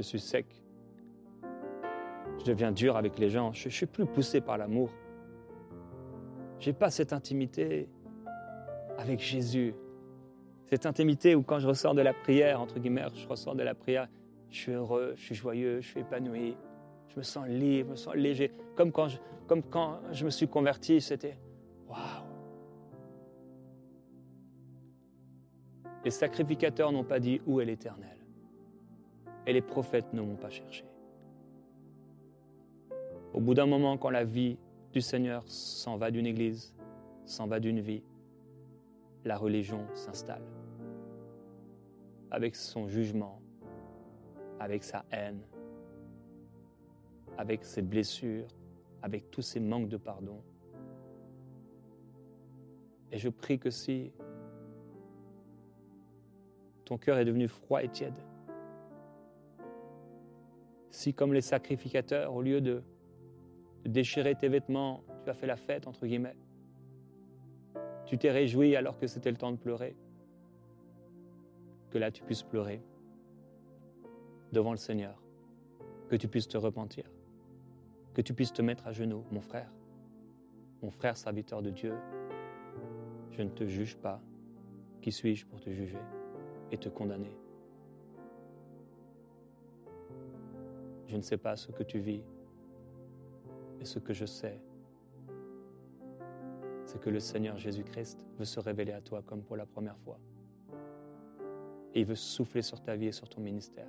Je 0.00 0.02
suis 0.02 0.18
sec. 0.18 0.46
Je 2.38 2.44
deviens 2.46 2.72
dur 2.72 2.96
avec 2.96 3.18
les 3.18 3.28
gens. 3.28 3.52
Je 3.52 3.68
ne 3.68 3.70
suis 3.70 3.84
plus 3.84 4.06
poussé 4.06 4.40
par 4.40 4.56
l'amour. 4.56 4.88
J'ai 6.58 6.72
pas 6.72 6.90
cette 6.90 7.12
intimité 7.12 7.86
avec 8.96 9.20
Jésus. 9.20 9.74
Cette 10.70 10.86
intimité 10.86 11.34
où 11.34 11.42
quand 11.42 11.58
je 11.58 11.68
ressors 11.68 11.94
de 11.94 12.00
la 12.00 12.14
prière, 12.14 12.62
entre 12.62 12.78
guillemets, 12.78 13.04
je 13.14 13.28
ressors 13.28 13.54
de 13.54 13.62
la 13.62 13.74
prière, 13.74 14.08
je 14.48 14.56
suis 14.56 14.72
heureux, 14.72 15.12
je 15.16 15.22
suis 15.22 15.34
joyeux, 15.34 15.82
je 15.82 15.88
suis 15.88 16.00
épanoui, 16.00 16.56
je 17.08 17.18
me 17.18 17.22
sens 17.22 17.46
libre, 17.46 17.88
je 17.88 17.90
me 17.90 17.96
sens 17.96 18.14
léger. 18.14 18.52
Comme 18.76 18.92
quand 18.92 19.08
je, 19.08 19.18
comme 19.46 19.62
quand 19.62 20.00
je 20.12 20.24
me 20.24 20.30
suis 20.30 20.48
converti, 20.48 21.02
c'était 21.02 21.36
waouh. 21.86 22.24
Les 26.06 26.10
sacrificateurs 26.10 26.90
n'ont 26.90 27.04
pas 27.04 27.20
dit 27.20 27.42
où 27.46 27.60
est 27.60 27.66
l'Éternel. 27.66 28.19
Et 29.50 29.52
les 29.52 29.62
prophètes 29.62 30.12
ne 30.12 30.22
m'ont 30.22 30.36
pas 30.36 30.48
cherché. 30.48 30.84
Au 33.34 33.40
bout 33.40 33.54
d'un 33.54 33.66
moment, 33.66 33.98
quand 33.98 34.10
la 34.10 34.22
vie 34.22 34.56
du 34.92 35.00
Seigneur 35.00 35.42
s'en 35.48 35.96
va 35.96 36.12
d'une 36.12 36.26
église, 36.26 36.72
s'en 37.24 37.48
va 37.48 37.58
d'une 37.58 37.80
vie, 37.80 38.04
la 39.24 39.36
religion 39.36 39.88
s'installe. 39.92 40.44
Avec 42.30 42.54
son 42.54 42.86
jugement, 42.86 43.42
avec 44.60 44.84
sa 44.84 45.04
haine, 45.10 45.40
avec 47.36 47.64
ses 47.64 47.82
blessures, 47.82 48.46
avec 49.02 49.32
tous 49.32 49.42
ses 49.42 49.58
manques 49.58 49.88
de 49.88 49.96
pardon. 49.96 50.40
Et 53.10 53.18
je 53.18 53.28
prie 53.28 53.58
que 53.58 53.70
si 53.70 54.12
ton 56.84 56.98
cœur 56.98 57.18
est 57.18 57.24
devenu 57.24 57.48
froid 57.48 57.82
et 57.82 57.88
tiède, 57.88 58.14
si 60.90 61.14
comme 61.14 61.32
les 61.32 61.40
sacrificateurs, 61.40 62.34
au 62.34 62.42
lieu 62.42 62.60
de 62.60 62.82
déchirer 63.84 64.34
tes 64.34 64.48
vêtements, 64.48 65.02
tu 65.24 65.30
as 65.30 65.34
fait 65.34 65.46
la 65.46 65.56
fête, 65.56 65.86
entre 65.86 66.06
guillemets. 66.06 66.36
Tu 68.06 68.18
t'es 68.18 68.30
réjoui 68.30 68.76
alors 68.76 68.98
que 68.98 69.06
c'était 69.06 69.30
le 69.30 69.36
temps 69.36 69.52
de 69.52 69.56
pleurer. 69.56 69.96
Que 71.90 71.98
là, 71.98 72.10
tu 72.10 72.22
puisses 72.22 72.42
pleurer 72.42 72.82
devant 74.52 74.72
le 74.72 74.76
Seigneur. 74.76 75.22
Que 76.08 76.16
tu 76.16 76.28
puisses 76.28 76.48
te 76.48 76.56
repentir. 76.56 77.04
Que 78.14 78.20
tu 78.20 78.34
puisses 78.34 78.52
te 78.52 78.62
mettre 78.62 78.86
à 78.86 78.92
genoux, 78.92 79.24
mon 79.30 79.40
frère. 79.40 79.72
Mon 80.82 80.90
frère 80.90 81.16
serviteur 81.16 81.62
de 81.62 81.70
Dieu, 81.70 81.94
je 83.30 83.42
ne 83.42 83.50
te 83.50 83.66
juge 83.66 83.96
pas. 83.96 84.20
Qui 85.02 85.12
suis-je 85.12 85.46
pour 85.46 85.60
te 85.60 85.70
juger 85.70 85.98
et 86.72 86.78
te 86.78 86.88
condamner? 86.88 87.36
Je 91.10 91.16
ne 91.16 91.22
sais 91.22 91.38
pas 91.38 91.56
ce 91.56 91.72
que 91.72 91.82
tu 91.82 91.98
vis, 91.98 92.22
mais 93.80 93.84
ce 93.84 93.98
que 93.98 94.12
je 94.12 94.26
sais, 94.26 94.60
c'est 96.84 97.00
que 97.00 97.10
le 97.10 97.18
Seigneur 97.18 97.58
Jésus-Christ 97.58 98.24
veut 98.38 98.44
se 98.44 98.60
révéler 98.60 98.92
à 98.92 99.00
toi 99.00 99.20
comme 99.26 99.42
pour 99.42 99.56
la 99.56 99.66
première 99.66 99.98
fois. 99.98 100.20
Et 101.94 102.02
il 102.02 102.06
veut 102.06 102.14
souffler 102.14 102.62
sur 102.62 102.80
ta 102.80 102.94
vie 102.94 103.08
et 103.08 103.12
sur 103.12 103.28
ton 103.28 103.40
ministère. 103.40 103.88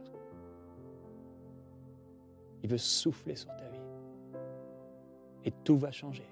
Il 2.64 2.70
veut 2.72 2.80
souffler 2.80 3.36
sur 3.36 3.56
ta 3.56 3.70
vie. 3.70 3.86
Et 5.46 5.52
tout 5.64 5.78
va 5.78 5.92
changer. 5.92 6.26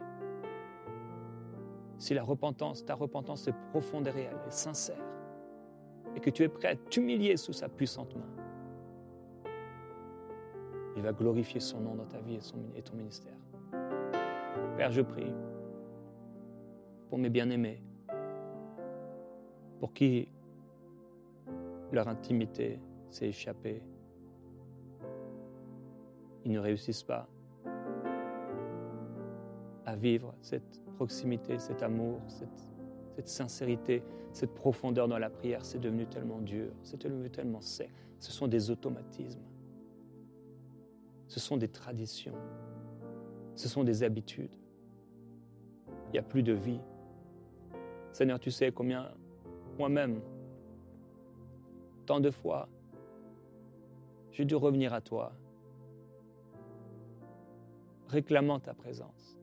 Si 1.99 2.15
la 2.15 2.23
repentance, 2.23 2.83
ta 2.83 2.95
repentance 2.95 3.47
est 3.47 3.55
profonde 3.69 4.07
et 4.07 4.11
réelle 4.11 4.41
et 4.47 4.51
sincère, 4.51 5.05
et 6.15 6.19
que 6.19 6.31
tu 6.31 6.41
es 6.41 6.49
prêt 6.49 6.69
à 6.69 6.75
t'humilier 6.75 7.37
sous 7.37 7.53
sa 7.53 7.69
puissante 7.69 8.15
main, 8.15 8.38
il 10.99 11.03
va 11.03 11.13
glorifier 11.13 11.61
son 11.61 11.79
nom 11.79 11.95
dans 11.95 12.05
ta 12.05 12.19
vie 12.19 12.37
et, 12.75 12.81
ton 12.81 12.97
ministère. 12.97 13.37
Père, 14.75 14.91
je 14.91 15.01
prie 15.01 15.31
pour 17.07 17.17
mes 17.17 17.29
bien-aimés, 17.29 17.81
pour 19.79 19.93
qui 19.93 20.27
leur 21.93 22.09
intimité 22.09 22.81
s'est 23.11 23.29
échappée. 23.29 23.81
Ils 26.43 26.51
ne 26.51 26.59
réussissent 26.59 27.03
pas 27.03 27.29
à 29.85 29.95
vivre 29.95 30.35
cette 30.41 30.83
proximité, 30.97 31.59
cet 31.59 31.81
amour, 31.81 32.19
cette, 32.27 32.69
cette 33.15 33.29
sincérité, 33.29 34.03
cette 34.33 34.53
profondeur 34.53 35.07
dans 35.07 35.17
la 35.17 35.29
prière. 35.29 35.63
C'est 35.63 35.79
devenu 35.79 36.07
tellement 36.07 36.39
dur, 36.39 36.73
c'est 36.83 37.01
devenu 37.01 37.29
tellement 37.29 37.61
sec. 37.61 37.89
Ce 38.19 38.33
sont 38.33 38.49
des 38.49 38.69
automatismes. 38.69 39.39
Ce 41.29 41.39
sont 41.39 41.57
des 41.57 41.69
traditions. 41.69 42.35
Ce 43.55 43.69
sont 43.69 43.83
des 43.83 44.03
habitudes. 44.03 44.55
Il 46.07 46.13
n'y 46.13 46.19
a 46.19 46.23
plus 46.23 46.43
de 46.43 46.53
vie. 46.53 46.81
Seigneur, 48.11 48.39
tu 48.39 48.49
sais 48.51 48.71
combien 48.71 49.11
moi-même, 49.77 50.21
tant 52.05 52.19
de 52.19 52.31
fois, 52.31 52.67
j'ai 54.31 54.43
dû 54.43 54.55
revenir 54.55 54.93
à 54.93 55.01
toi, 55.01 55.31
réclamant 58.07 58.59
ta 58.59 58.73
présence, 58.73 59.37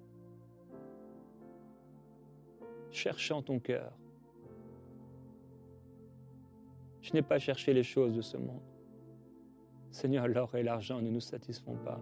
cherchant 2.90 3.42
ton 3.42 3.61
cœur. 3.61 3.92
Je 7.01 7.12
n'ai 7.14 7.22
pas 7.22 7.38
cherché 7.38 7.72
les 7.72 7.85
choses 7.85 8.16
de 8.16 8.22
ce 8.22 8.37
monde. 8.37 8.75
Seigneur, 9.96 10.28
l'or 10.28 10.54
et 10.54 10.62
l'argent 10.62 11.00
ne 11.00 11.09
nous 11.09 11.20
satisfont 11.20 11.76
pas. 11.76 11.98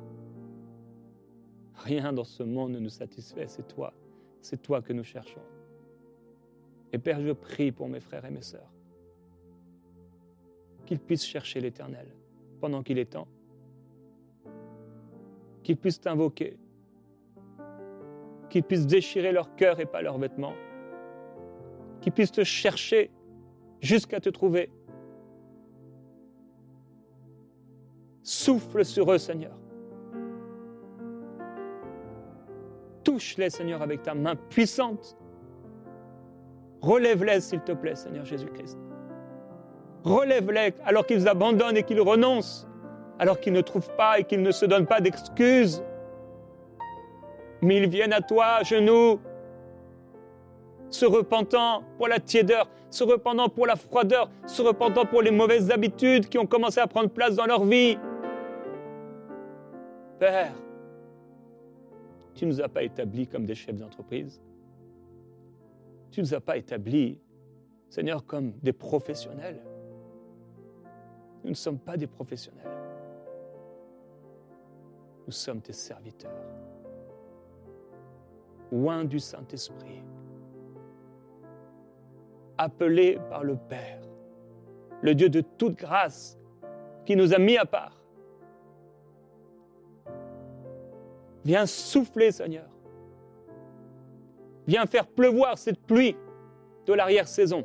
Rien 1.76 2.12
dans 2.12 2.24
ce 2.24 2.42
monde 2.42 2.72
ne 2.72 2.80
nous 2.80 2.88
satisfait, 2.88 3.46
c'est 3.46 3.68
toi. 3.68 3.94
C'est 4.40 4.60
toi 4.60 4.82
que 4.82 4.92
nous 4.92 5.04
cherchons. 5.04 5.40
Et 6.92 6.98
Père, 6.98 7.20
je 7.20 7.30
prie 7.30 7.70
pour 7.70 7.88
mes 7.88 8.00
frères 8.00 8.24
et 8.24 8.30
mes 8.30 8.42
sœurs 8.42 8.70
qu'ils 10.84 10.98
puissent 10.98 11.24
chercher 11.24 11.60
l'Éternel 11.60 12.06
pendant 12.60 12.82
qu'il 12.82 12.98
est 12.98 13.12
temps, 13.12 13.28
qu'ils 15.62 15.76
puissent 15.76 16.00
t'invoquer, 16.00 16.58
qu'ils 18.50 18.64
puissent 18.64 18.86
déchirer 18.86 19.32
leur 19.32 19.54
cœur 19.54 19.80
et 19.80 19.86
pas 19.86 20.02
leurs 20.02 20.18
vêtements, 20.18 20.54
qu'ils 22.00 22.12
puissent 22.12 22.32
te 22.32 22.44
chercher 22.44 23.10
jusqu'à 23.80 24.20
te 24.20 24.28
trouver. 24.28 24.70
Souffle 28.24 28.86
sur 28.86 29.12
eux, 29.12 29.18
Seigneur. 29.18 29.52
Touche-les, 33.04 33.50
Seigneur, 33.50 33.82
avec 33.82 34.02
ta 34.02 34.14
main 34.14 34.34
puissante. 34.34 35.18
Relève-les, 36.80 37.40
s'il 37.40 37.60
te 37.60 37.72
plaît, 37.72 37.94
Seigneur 37.94 38.24
Jésus-Christ. 38.24 38.78
Relève-les 40.04 40.72
alors 40.86 41.06
qu'ils 41.06 41.28
abandonnent 41.28 41.76
et 41.76 41.82
qu'ils 41.82 42.00
renoncent, 42.00 42.66
alors 43.18 43.40
qu'ils 43.40 43.52
ne 43.52 43.60
trouvent 43.60 43.94
pas 43.96 44.18
et 44.18 44.24
qu'ils 44.24 44.42
ne 44.42 44.50
se 44.50 44.64
donnent 44.64 44.86
pas 44.86 45.02
d'excuses. 45.02 45.82
Mais 47.60 47.76
ils 47.76 47.88
viennent 47.88 48.12
à 48.14 48.22
toi 48.22 48.46
à 48.56 48.62
genoux, 48.62 49.20
se 50.88 51.04
repentant 51.04 51.82
pour 51.98 52.08
la 52.08 52.20
tiédeur, 52.20 52.70
se 52.88 53.04
repentant 53.04 53.50
pour 53.50 53.66
la 53.66 53.76
froideur, 53.76 54.30
se 54.46 54.62
repentant 54.62 55.04
pour 55.04 55.20
les 55.20 55.30
mauvaises 55.30 55.70
habitudes 55.70 56.28
qui 56.28 56.38
ont 56.38 56.46
commencé 56.46 56.80
à 56.80 56.86
prendre 56.86 57.10
place 57.10 57.34
dans 57.34 57.46
leur 57.46 57.64
vie. 57.64 57.98
Père, 60.18 60.54
tu 62.34 62.46
ne 62.46 62.50
nous 62.50 62.60
as 62.60 62.68
pas 62.68 62.82
établis 62.82 63.26
comme 63.26 63.46
des 63.46 63.54
chefs 63.54 63.76
d'entreprise. 63.76 64.40
Tu 66.10 66.20
ne 66.20 66.26
nous 66.26 66.34
as 66.34 66.40
pas 66.40 66.56
établis, 66.56 67.18
Seigneur, 67.88 68.24
comme 68.24 68.52
des 68.62 68.72
professionnels. 68.72 69.60
Nous 71.42 71.50
ne 71.50 71.54
sommes 71.54 71.78
pas 71.78 71.96
des 71.96 72.06
professionnels. 72.06 72.70
Nous 75.26 75.32
sommes 75.32 75.60
tes 75.60 75.72
serviteurs. 75.72 76.30
Loin 78.72 79.04
du 79.04 79.20
Saint-Esprit. 79.20 80.02
Appelés 82.56 83.18
par 83.28 83.42
le 83.42 83.56
Père, 83.56 84.00
le 85.02 85.14
Dieu 85.14 85.28
de 85.28 85.40
toute 85.40 85.76
grâce, 85.76 86.38
qui 87.04 87.16
nous 87.16 87.34
a 87.34 87.38
mis 87.38 87.58
à 87.58 87.66
part. 87.66 88.03
Viens 91.44 91.66
souffler, 91.66 92.32
Seigneur. 92.32 92.66
Viens 94.66 94.86
faire 94.86 95.06
pleuvoir 95.06 95.58
cette 95.58 95.78
pluie 95.78 96.16
de 96.86 96.92
l'arrière-saison 96.92 97.64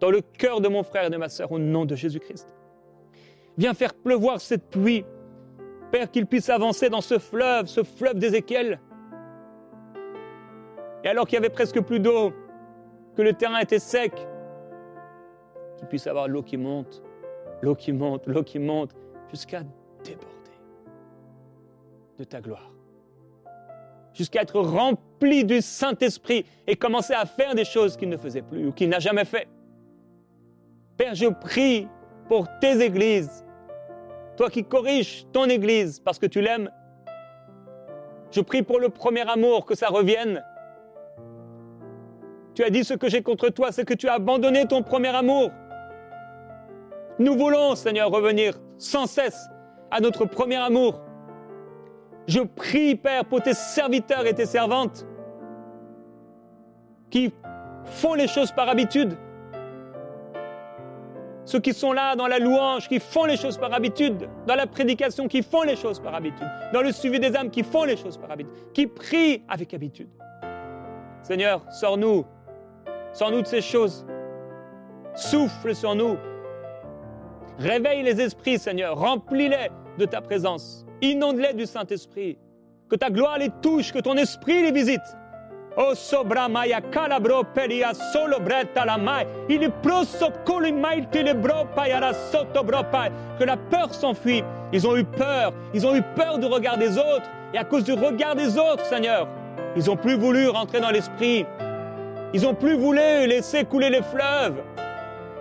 dans 0.00 0.10
le 0.10 0.20
cœur 0.20 0.60
de 0.60 0.68
mon 0.68 0.82
frère 0.82 1.04
et 1.04 1.10
de 1.10 1.16
ma 1.16 1.28
sœur 1.28 1.52
au 1.52 1.58
nom 1.58 1.84
de 1.84 1.94
Jésus-Christ. 1.94 2.48
Viens 3.56 3.74
faire 3.74 3.94
pleuvoir 3.94 4.40
cette 4.40 4.68
pluie, 4.68 5.04
Père, 5.92 6.10
qu'il 6.10 6.26
puisse 6.26 6.50
avancer 6.50 6.90
dans 6.90 7.00
ce 7.00 7.18
fleuve, 7.18 7.66
ce 7.66 7.84
fleuve 7.84 8.18
d'Ézéchiel. 8.18 8.80
Et 11.04 11.08
alors 11.08 11.26
qu'il 11.26 11.34
y 11.34 11.38
avait 11.38 11.48
presque 11.48 11.80
plus 11.80 12.00
d'eau, 12.00 12.32
que 13.16 13.22
le 13.22 13.32
terrain 13.32 13.60
était 13.60 13.78
sec, 13.78 14.12
qu'il 15.76 15.86
puisse 15.86 16.08
avoir 16.08 16.26
l'eau 16.26 16.42
qui 16.42 16.56
monte, 16.56 17.02
l'eau 17.62 17.76
qui 17.76 17.92
monte, 17.92 18.26
l'eau 18.26 18.42
qui 18.42 18.58
monte, 18.58 18.90
jusqu'à 19.30 19.62
déborder 20.02 20.33
de 22.18 22.24
ta 22.24 22.40
gloire. 22.40 22.70
Jusqu'à 24.12 24.42
être 24.42 24.60
rempli 24.60 25.44
du 25.44 25.60
Saint-Esprit 25.60 26.46
et 26.66 26.76
commencer 26.76 27.14
à 27.14 27.26
faire 27.26 27.54
des 27.54 27.64
choses 27.64 27.96
qu'il 27.96 28.08
ne 28.08 28.16
faisait 28.16 28.42
plus 28.42 28.66
ou 28.68 28.72
qu'il 28.72 28.88
n'a 28.88 29.00
jamais 29.00 29.24
fait. 29.24 29.48
Père, 30.96 31.14
je 31.14 31.26
prie 31.26 31.88
pour 32.28 32.46
tes 32.60 32.80
églises, 32.80 33.44
toi 34.36 34.50
qui 34.50 34.64
corriges 34.64 35.26
ton 35.32 35.46
église 35.46 36.00
parce 36.00 36.18
que 36.18 36.26
tu 36.26 36.40
l'aimes. 36.40 36.70
Je 38.30 38.40
prie 38.40 38.62
pour 38.62 38.80
le 38.80 38.88
premier 38.88 39.28
amour, 39.28 39.64
que 39.64 39.74
ça 39.74 39.88
revienne. 39.88 40.42
Tu 42.54 42.62
as 42.62 42.70
dit 42.70 42.84
ce 42.84 42.94
que 42.94 43.08
j'ai 43.08 43.22
contre 43.22 43.48
toi, 43.48 43.72
c'est 43.72 43.84
que 43.84 43.94
tu 43.94 44.08
as 44.08 44.14
abandonné 44.14 44.66
ton 44.66 44.82
premier 44.82 45.08
amour. 45.08 45.50
Nous 47.18 47.36
voulons, 47.36 47.74
Seigneur, 47.74 48.10
revenir 48.10 48.54
sans 48.78 49.06
cesse 49.06 49.48
à 49.90 50.00
notre 50.00 50.24
premier 50.24 50.56
amour. 50.56 51.00
Je 52.26 52.40
prie, 52.40 52.94
Père, 52.94 53.24
pour 53.24 53.42
tes 53.42 53.54
serviteurs 53.54 54.26
et 54.26 54.34
tes 54.34 54.46
servantes 54.46 55.06
qui 57.10 57.32
font 57.84 58.14
les 58.14 58.26
choses 58.26 58.50
par 58.50 58.68
habitude, 58.68 59.16
ceux 61.44 61.60
qui 61.60 61.74
sont 61.74 61.92
là 61.92 62.16
dans 62.16 62.26
la 62.26 62.38
louange, 62.38 62.88
qui 62.88 62.98
font 62.98 63.26
les 63.26 63.36
choses 63.36 63.58
par 63.58 63.72
habitude, 63.74 64.28
dans 64.46 64.54
la 64.54 64.66
prédication, 64.66 65.28
qui 65.28 65.42
font 65.42 65.62
les 65.62 65.76
choses 65.76 66.00
par 66.00 66.14
habitude, 66.14 66.48
dans 66.72 66.80
le 66.80 66.90
suivi 66.90 67.20
des 67.20 67.36
âmes, 67.36 67.50
qui 67.50 67.62
font 67.62 67.84
les 67.84 67.96
choses 67.96 68.16
par 68.16 68.30
habitude, 68.30 68.52
qui 68.72 68.86
prient 68.86 69.42
avec 69.48 69.74
habitude. 69.74 70.08
Seigneur, 71.22 71.62
sors-nous, 71.70 72.24
sors-nous 73.12 73.42
de 73.42 73.46
ces 73.46 73.60
choses. 73.60 74.06
Souffle 75.14 75.74
sur 75.74 75.94
nous. 75.94 76.16
Réveille 77.58 78.02
les 78.02 78.20
esprits, 78.20 78.58
Seigneur, 78.58 78.98
remplis-les 78.98 79.70
de 79.98 80.04
ta 80.06 80.20
présence. 80.20 80.84
Inonde-les 81.00 81.54
du 81.54 81.66
Saint-Esprit. 81.66 82.38
que 82.88 82.96
ta 82.96 83.10
gloire 83.10 83.38
les 83.38 83.50
touche, 83.62 83.92
que 83.92 83.98
ton 83.98 84.16
esprit 84.16 84.62
les 84.62 84.72
visite. 84.72 85.16
Oh 85.76 85.94
sobramaya 85.94 86.80
calabro 86.80 87.42
peria 87.42 87.92
solo 87.92 88.38
bretta 88.38 88.84
la 88.84 88.96
mai, 88.96 89.26
il 89.48 89.68
telebro 91.10 91.66
payara 91.74 92.12
soto 92.30 92.62
bropai, 92.62 93.10
que 93.38 93.44
la 93.44 93.56
peur 93.56 93.92
s'enfuit. 93.92 94.44
Ils 94.72 94.86
ont 94.86 94.96
eu 94.96 95.04
peur, 95.04 95.52
ils 95.72 95.84
ont 95.84 95.96
eu 95.96 96.02
peur 96.14 96.38
du 96.38 96.46
regard 96.46 96.78
des 96.78 96.96
autres, 96.96 97.28
et 97.52 97.58
à 97.58 97.64
cause 97.64 97.82
du 97.82 97.92
regard 97.92 98.36
des 98.36 98.56
autres, 98.56 98.84
Seigneur, 98.84 99.26
ils 99.74 99.90
ont 99.90 99.96
plus 99.96 100.14
voulu 100.14 100.48
rentrer 100.48 100.80
dans 100.80 100.90
l'esprit. 100.90 101.44
Ils 102.32 102.46
ont 102.46 102.54
plus 102.54 102.76
voulu 102.76 103.26
laisser 103.26 103.64
couler 103.64 103.90
les 103.90 104.02
fleuves. 104.02 104.62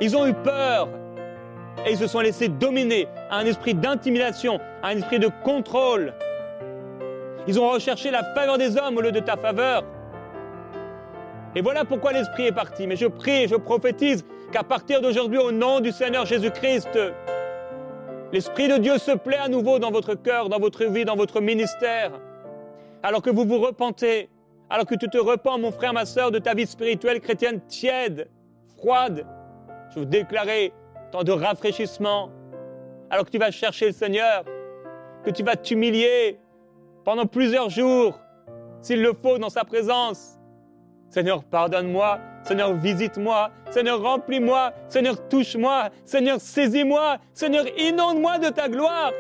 Ils 0.02 0.16
ont 0.18 0.26
eu 0.26 0.34
peur 0.34 0.90
et 1.86 1.92
ils 1.92 1.98
se 1.98 2.08
sont 2.08 2.20
laissés 2.20 2.48
dominer 2.48 3.08
à 3.30 3.38
un 3.38 3.46
esprit 3.46 3.74
d'intimidation, 3.74 4.60
à 4.82 4.90
un 4.90 4.98
esprit 4.98 5.20
de 5.20 5.30
contrôle. 5.44 6.14
Ils 7.48 7.60
ont 7.60 7.70
recherché 7.70 8.10
la 8.10 8.24
faveur 8.34 8.58
des 8.58 8.78
hommes 8.78 8.98
au 8.98 9.02
lieu 9.02 9.12
de 9.12 9.20
ta 9.20 9.36
faveur. 9.36 9.84
Et 11.56 11.62
voilà 11.62 11.86
pourquoi 11.86 12.14
l'Esprit 12.14 12.48
est 12.48 12.52
parti. 12.54 12.88
Mais 12.88 12.96
je 12.96 13.06
prie 13.06 13.44
et 13.44 13.48
je 13.48 13.56
prophétise 13.56 14.26
qu'à 14.52 14.64
partir 14.64 15.02
d'aujourd'hui, 15.02 15.38
au 15.38 15.52
nom 15.52 15.82
du 15.82 15.92
Seigneur 15.92 16.26
Jésus-Christ, 16.26 16.98
l'Esprit 18.32 18.68
de 18.68 18.78
Dieu 18.78 18.98
se 18.98 19.12
plaît 19.12 19.38
à 19.38 19.50
nouveau 19.50 19.78
dans 19.78 19.92
votre 19.92 20.16
cœur, 20.16 20.50
dans 20.50 20.60
votre 20.60 20.86
vie, 20.86 21.06
dans 21.06 21.16
votre 21.16 21.42
ministère. 21.42 22.12
Alors 23.04 23.22
que 23.22 23.30
vous 23.30 23.46
vous 23.46 23.60
repentez, 23.60 24.30
alors 24.70 24.86
que 24.86 24.96
tu 24.96 25.10
te 25.10 25.18
repens, 25.18 25.60
mon 25.60 25.72
frère, 25.72 25.94
ma 25.94 26.06
soeur, 26.06 26.32
de 26.32 26.40
ta 26.40 26.54
vie 26.54 26.66
spirituelle 26.66 27.20
chrétienne 27.20 27.60
tiède, 27.68 28.30
froide, 28.78 29.26
je 29.94 30.00
vous 30.00 30.06
déclarer 30.06 30.74
de 31.22 31.32
rafraîchissement, 31.32 32.32
alors 33.12 33.26
que 33.26 33.30
tu 33.30 33.38
vas 33.38 33.52
chercher 33.52 33.88
le 33.88 33.92
Seigneur, 33.92 34.44
que 35.24 35.30
tu 35.30 35.44
vas 35.44 35.56
t'humilier 35.56 36.40
pendant 37.06 37.28
plusieurs 37.28 37.70
jours, 37.70 38.20
s'il 38.82 39.04
le 39.04 39.14
faut, 39.14 39.38
dans 39.38 39.50
sa 39.50 39.64
présence. 39.64 40.40
Seigneur, 41.10 41.44
pardonne-moi. 41.44 42.18
Seigneur, 42.44 42.74
visite-moi. 42.74 43.52
Seigneur, 43.70 44.02
remplis-moi. 44.02 44.74
Seigneur, 44.88 45.16
touche-moi. 45.30 45.90
Seigneur, 46.06 46.42
saisis-moi. 46.42 47.18
Seigneur, 47.34 47.66
inonde-moi 47.78 48.40
de 48.40 48.50
ta 48.50 48.68
gloire. 48.68 49.12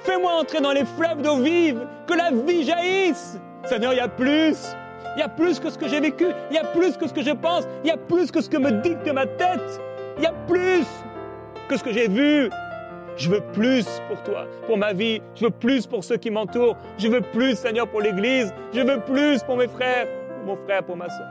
Fais-moi 0.00 0.32
entrer 0.32 0.62
dans 0.62 0.72
les 0.72 0.86
fleuves 0.86 1.20
d'eau 1.20 1.36
vive, 1.36 1.86
que 2.06 2.14
la 2.14 2.30
vie 2.30 2.64
jaillisse. 2.64 3.38
Seigneur, 3.64 3.92
il 3.92 3.98
y 3.98 4.00
a 4.00 4.08
plus. 4.08 4.74
Il 5.16 5.20
y 5.20 5.22
a 5.22 5.28
plus 5.28 5.60
que 5.60 5.68
ce 5.68 5.76
que 5.76 5.88
j'ai 5.88 6.00
vécu. 6.00 6.26
Il 6.50 6.56
y 6.56 6.58
a 6.58 6.64
plus 6.64 6.96
que 6.96 7.06
ce 7.06 7.12
que 7.12 7.22
je 7.22 7.32
pense. 7.32 7.64
Il 7.84 7.88
y 7.88 7.92
a 7.92 7.98
plus 7.98 8.30
que 8.30 8.40
ce 8.40 8.48
que 8.48 8.56
me 8.56 8.70
dicte 8.80 9.06
ma 9.12 9.26
tête. 9.26 9.80
Il 10.16 10.24
y 10.24 10.26
a 10.26 10.32
plus 10.46 10.86
que 11.68 11.76
ce 11.76 11.84
que 11.84 11.92
j'ai 11.92 12.08
vu. 12.08 12.50
Je 13.16 13.28
veux 13.28 13.40
plus 13.52 13.86
pour 14.08 14.22
toi, 14.22 14.46
pour 14.66 14.78
ma 14.78 14.92
vie. 14.92 15.20
Je 15.34 15.44
veux 15.44 15.50
plus 15.50 15.86
pour 15.86 16.02
ceux 16.04 16.16
qui 16.16 16.30
m'entourent. 16.30 16.76
Je 16.96 17.08
veux 17.08 17.20
plus, 17.20 17.56
Seigneur, 17.56 17.86
pour 17.88 18.00
l'Église. 18.00 18.52
Je 18.72 18.80
veux 18.80 19.00
plus 19.00 19.42
pour 19.42 19.56
mes 19.56 19.68
frères, 19.68 20.06
pour 20.38 20.56
mon 20.56 20.64
frère, 20.64 20.82
pour 20.84 20.96
ma 20.96 21.08
soeur. 21.08 21.28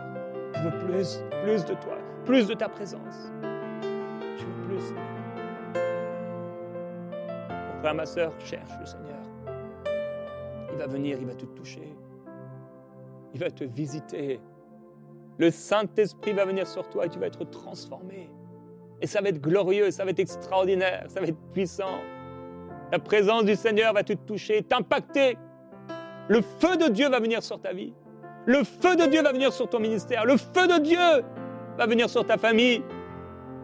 Je 0.56 0.62
veux 0.62 0.78
plus, 0.86 1.24
plus 1.44 1.66
de 1.66 1.74
toi, 1.74 1.98
plus 2.26 2.48
de 2.48 2.54
ta 2.54 2.70
présence. 2.70 3.32
Je 3.42 4.46
veux 4.46 4.68
plus, 4.68 4.80
Seigneur. 4.82 5.04
Mon 7.50 7.80
frère, 7.80 7.96
ma 7.96 8.06
soeur, 8.06 8.34
cherche 8.40 8.72
le 8.80 8.86
Seigneur. 8.86 9.18
Il 10.72 10.78
va 10.78 10.88
venir, 10.88 11.18
il 11.20 11.26
va 11.26 11.34
te 11.34 11.46
toucher. 11.46 11.94
Il 13.34 13.40
va 13.40 13.50
te 13.50 13.64
visiter. 13.64 14.40
Le 15.38 15.50
Saint-Esprit 15.50 16.34
va 16.34 16.46
venir 16.46 16.68
sur 16.68 16.88
toi 16.90 17.06
et 17.06 17.10
tu 17.10 17.18
vas 17.18 17.28
être 17.28 17.46
transformé. 17.46 18.30
Et 19.02 19.08
ça 19.08 19.22
va 19.22 19.30
être 19.30 19.42
glorieux, 19.42 19.92
ça 19.92 20.04
va 20.04 20.12
être 20.12 20.20
extraordinaire, 20.20 21.06
ça 21.08 21.22
va 21.22 21.28
être 21.28 21.40
puissant. 21.54 22.02
La 22.92 23.00
présence 23.00 23.46
du 23.46 23.56
Seigneur 23.56 23.94
va 23.94 24.04
te 24.04 24.14
toucher, 24.14 24.64
t'impacter. 24.64 25.38
Le 26.28 26.42
feu 26.42 26.76
de 26.78 26.90
Dieu 26.90 27.10
va 27.10 27.20
venir 27.20 27.44
sur 27.44 27.62
ta 27.62 27.72
vie. 27.72 27.94
Le 28.46 28.64
feu 28.64 28.96
de 28.96 29.06
Dieu 29.06 29.22
va 29.22 29.32
venir 29.32 29.54
sur 29.54 29.70
ton 29.70 29.80
ministère. 29.80 30.26
Le 30.26 30.38
feu 30.38 30.68
de 30.68 30.80
Dieu 30.80 31.24
va 31.78 31.86
venir 31.86 32.10
sur 32.10 32.26
ta 32.26 32.38
famille. 32.38 32.84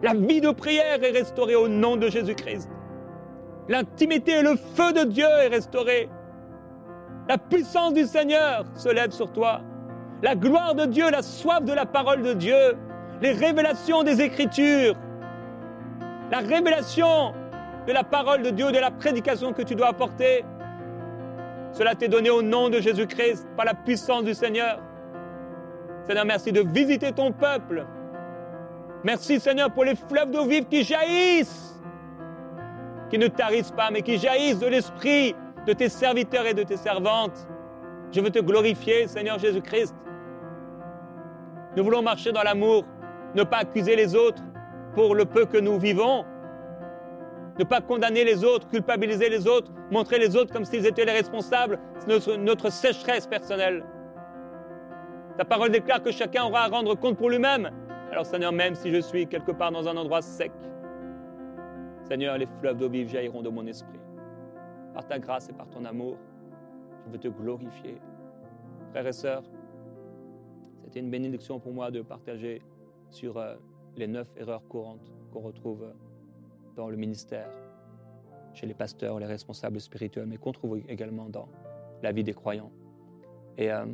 La 0.02 0.14
vie 0.14 0.40
de 0.40 0.50
prière 0.50 1.02
est 1.02 1.10
restaurée 1.10 1.56
au 1.56 1.68
nom 1.68 1.96
de 1.96 2.08
Jésus-Christ. 2.08 2.70
L'intimité 3.68 4.32
et 4.32 4.42
le 4.42 4.56
feu 4.56 4.92
de 4.92 5.04
Dieu 5.04 5.26
est 5.26 5.48
restauré. 5.48 6.08
La 7.28 7.38
puissance 7.38 7.92
du 7.94 8.04
Seigneur 8.04 8.64
se 8.74 8.88
lève 8.88 9.10
sur 9.10 9.32
toi. 9.32 9.60
La 10.22 10.36
gloire 10.36 10.74
de 10.74 10.86
Dieu, 10.86 11.10
la 11.10 11.22
soif 11.22 11.64
de 11.64 11.72
la 11.72 11.84
parole 11.84 12.22
de 12.22 12.32
Dieu, 12.32 12.76
les 13.20 13.32
révélations 13.32 14.04
des 14.04 14.20
Écritures, 14.20 14.94
la 16.30 16.38
révélation 16.38 17.32
de 17.86 17.92
la 17.92 18.02
parole 18.02 18.42
de 18.42 18.50
Dieu, 18.50 18.72
de 18.72 18.78
la 18.78 18.90
prédication 18.90 19.52
que 19.52 19.62
tu 19.62 19.74
dois 19.74 19.88
apporter. 19.88 20.44
Cela 21.72 21.94
t'est 21.94 22.08
donné 22.08 22.30
au 22.30 22.42
nom 22.42 22.68
de 22.68 22.80
Jésus-Christ, 22.80 23.46
par 23.56 23.66
la 23.66 23.74
puissance 23.74 24.24
du 24.24 24.34
Seigneur. 24.34 24.80
Seigneur, 26.06 26.24
merci 26.24 26.52
de 26.52 26.62
visiter 26.62 27.12
ton 27.12 27.32
peuple. 27.32 27.86
Merci 29.04 29.38
Seigneur 29.38 29.70
pour 29.70 29.84
les 29.84 29.94
fleuves 29.94 30.30
d'eau 30.30 30.46
vive 30.46 30.66
qui 30.66 30.82
jaillissent, 30.82 31.80
qui 33.10 33.18
ne 33.18 33.28
tarissent 33.28 33.72
pas, 33.72 33.90
mais 33.90 34.02
qui 34.02 34.18
jaillissent 34.18 34.58
de 34.58 34.66
l'esprit 34.66 35.34
de 35.66 35.72
tes 35.72 35.88
serviteurs 35.88 36.46
et 36.46 36.54
de 36.54 36.62
tes 36.62 36.76
servantes. 36.76 37.46
Je 38.12 38.20
veux 38.20 38.30
te 38.30 38.38
glorifier, 38.38 39.06
Seigneur 39.06 39.38
Jésus-Christ. 39.38 39.94
Nous 41.76 41.84
voulons 41.84 42.02
marcher 42.02 42.32
dans 42.32 42.42
l'amour, 42.42 42.84
ne 43.34 43.42
pas 43.42 43.58
accuser 43.58 43.96
les 43.96 44.16
autres, 44.16 44.42
pour 44.96 45.14
le 45.14 45.26
peu 45.26 45.44
que 45.44 45.58
nous 45.58 45.78
vivons. 45.78 46.24
Ne 47.58 47.64
pas 47.64 47.82
condamner 47.82 48.24
les 48.24 48.44
autres, 48.44 48.66
culpabiliser 48.66 49.28
les 49.28 49.46
autres, 49.46 49.70
montrer 49.90 50.18
les 50.18 50.36
autres 50.36 50.52
comme 50.52 50.64
s'ils 50.64 50.86
étaient 50.86 51.04
les 51.04 51.12
responsables, 51.12 51.78
c'est 51.98 52.38
notre, 52.38 52.70
sécheresse 52.70 53.26
personnelle. 53.26 53.84
Ta 55.36 55.44
parole 55.44 55.70
déclare 55.70 56.02
que 56.02 56.10
chacun 56.10 56.44
aura 56.44 56.62
à 56.62 56.68
rendre 56.68 56.94
compte 56.94 57.18
pour 57.18 57.28
lui-même. 57.28 57.70
Alors 58.10 58.24
Seigneur, 58.24 58.52
même 58.52 58.74
si 58.74 58.90
je 58.90 59.00
suis 59.00 59.26
quelque 59.26 59.52
part 59.52 59.70
dans 59.70 59.86
un 59.86 59.96
endroit 59.98 60.22
sec, 60.22 60.52
Seigneur, 62.08 62.38
les 62.38 62.46
fleuves 62.46 62.78
d'eau 62.78 62.88
vive 62.88 63.10
jailliront 63.10 63.42
de 63.42 63.50
mon 63.50 63.66
esprit. 63.66 64.00
Par 64.94 65.06
ta 65.06 65.18
grâce 65.18 65.50
et 65.50 65.52
par 65.52 65.68
ton 65.68 65.84
amour, 65.84 66.16
je 67.04 67.12
veux 67.12 67.18
te 67.18 67.28
glorifier. 67.28 68.00
Frères 68.92 69.06
et 69.06 69.12
sœurs, 69.12 69.42
c'était 70.84 71.00
une 71.00 71.10
bénédiction 71.10 71.60
pour 71.60 71.72
moi 71.72 71.90
de 71.90 72.00
partager 72.00 72.62
sur 73.10 73.36
euh, 73.36 73.56
les 73.96 74.06
neuf 74.06 74.28
erreurs 74.36 74.66
courantes 74.68 75.12
qu'on 75.32 75.40
retrouve 75.40 75.84
dans 76.76 76.88
le 76.88 76.96
ministère, 76.96 77.48
chez 78.54 78.66
les 78.66 78.74
pasteurs, 78.74 79.18
les 79.18 79.26
responsables 79.26 79.80
spirituels, 79.80 80.26
mais 80.26 80.36
qu'on 80.36 80.52
trouve 80.52 80.80
également 80.88 81.28
dans 81.28 81.48
la 82.02 82.12
vie 82.12 82.24
des 82.24 82.34
croyants. 82.34 82.70
Et 83.58 83.70
euh, 83.70 83.84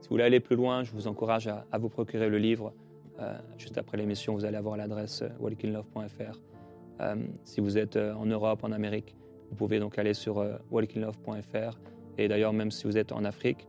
si 0.00 0.08
vous 0.08 0.14
voulez 0.14 0.24
aller 0.24 0.40
plus 0.40 0.56
loin, 0.56 0.82
je 0.82 0.92
vous 0.92 1.06
encourage 1.06 1.48
à, 1.48 1.78
vous 1.78 1.88
procurer 1.88 2.28
le 2.28 2.38
livre. 2.38 2.72
Euh, 3.20 3.36
juste 3.56 3.78
après 3.78 3.96
l'émission, 3.96 4.34
vous 4.34 4.44
allez 4.44 4.56
avoir 4.56 4.76
l'adresse 4.76 5.22
euh, 5.22 5.28
walkinglove.fr. 5.38 6.40
si 7.44 7.60
vous 7.60 7.78
êtes 7.78 7.96
en 7.96 8.26
Europe, 8.26 8.64
en 8.64 8.72
Amérique, 8.72 9.16
vous 9.50 9.56
pouvez 9.56 9.80
donc 9.80 9.98
aller 9.98 10.14
sur 10.14 10.44
walkinglove.fr. 10.70 11.78
Et 12.18 12.28
d'ailleurs, 12.28 12.52
même 12.52 12.70
si 12.70 12.84
vous 12.84 12.96
êtes 12.96 13.12
en 13.12 13.24
Afrique, 13.24 13.66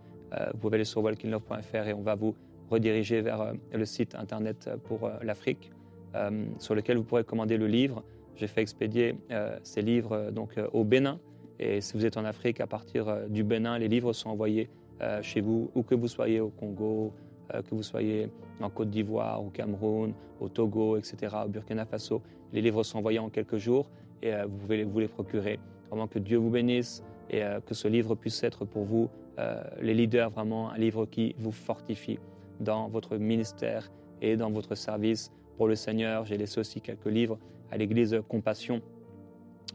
vous 0.53 0.59
pouvez 0.59 0.75
aller 0.75 0.85
sur 0.85 1.03
walkinglove.fr 1.03 1.87
et 1.87 1.93
on 1.93 2.01
va 2.01 2.15
vous 2.15 2.35
rediriger 2.69 3.21
vers 3.21 3.41
euh, 3.41 3.53
le 3.73 3.85
site 3.85 4.15
internet 4.15 4.69
pour 4.85 5.05
euh, 5.05 5.11
l'Afrique, 5.23 5.71
euh, 6.15 6.45
sur 6.59 6.75
lequel 6.75 6.97
vous 6.97 7.03
pourrez 7.03 7.23
commander 7.23 7.57
le 7.57 7.67
livre. 7.67 8.03
J'ai 8.35 8.47
fait 8.47 8.61
expédier 8.61 9.15
ces 9.61 9.83
livres 9.83 10.31
donc 10.31 10.59
au 10.73 10.83
Bénin. 10.83 11.19
Et 11.59 11.81
si 11.81 11.93
vous 11.93 12.03
êtes 12.03 12.17
en 12.17 12.25
Afrique, 12.25 12.61
à 12.61 12.65
partir 12.65 13.29
du 13.29 13.43
Bénin, 13.43 13.77
les 13.77 13.87
livres 13.87 14.11
sont 14.11 14.31
envoyés 14.31 14.69
chez 15.21 15.39
vous, 15.39 15.69
où 15.75 15.83
que 15.83 15.93
vous 15.93 16.07
soyez 16.07 16.39
au 16.39 16.49
Congo, 16.49 17.13
que 17.51 17.75
vous 17.75 17.83
soyez 17.83 18.29
en 18.59 18.71
Côte 18.71 18.89
d'Ivoire, 18.89 19.39
au 19.39 19.51
Cameroun, 19.51 20.13
au 20.39 20.49
Togo, 20.49 20.97
etc., 20.97 21.15
au 21.45 21.47
Burkina 21.47 21.85
Faso. 21.85 22.23
Les 22.53 22.61
livres 22.61 22.81
sont 22.81 22.97
envoyés 22.97 23.19
en 23.19 23.29
quelques 23.29 23.57
jours 23.57 23.87
et 24.23 24.33
vous 24.47 24.57
pouvez 24.57 24.83
vous 24.83 24.97
les 24.97 25.07
procurer. 25.07 25.59
Vraiment 25.91 26.07
que 26.07 26.17
Dieu 26.17 26.39
vous 26.39 26.49
bénisse 26.49 27.03
et 27.29 27.43
que 27.67 27.75
ce 27.75 27.87
livre 27.87 28.15
puisse 28.15 28.43
être 28.43 28.65
pour 28.65 28.83
vous, 28.83 29.11
les 29.79 29.93
leaders, 29.93 30.31
vraiment 30.31 30.71
un 30.71 30.77
livre 30.79 31.05
qui 31.05 31.35
vous 31.37 31.51
fortifie 31.51 32.17
dans 32.59 32.87
votre 32.87 33.17
ministère 33.17 33.91
et 34.21 34.37
dans 34.37 34.51
votre 34.51 34.75
service 34.75 35.31
pour 35.57 35.67
le 35.67 35.75
Seigneur. 35.75 36.25
J'ai 36.25 36.37
laissé 36.37 36.59
aussi 36.59 36.81
quelques 36.81 37.05
livres 37.05 37.37
à 37.71 37.77
l'église 37.77 38.19
Compassion 38.27 38.81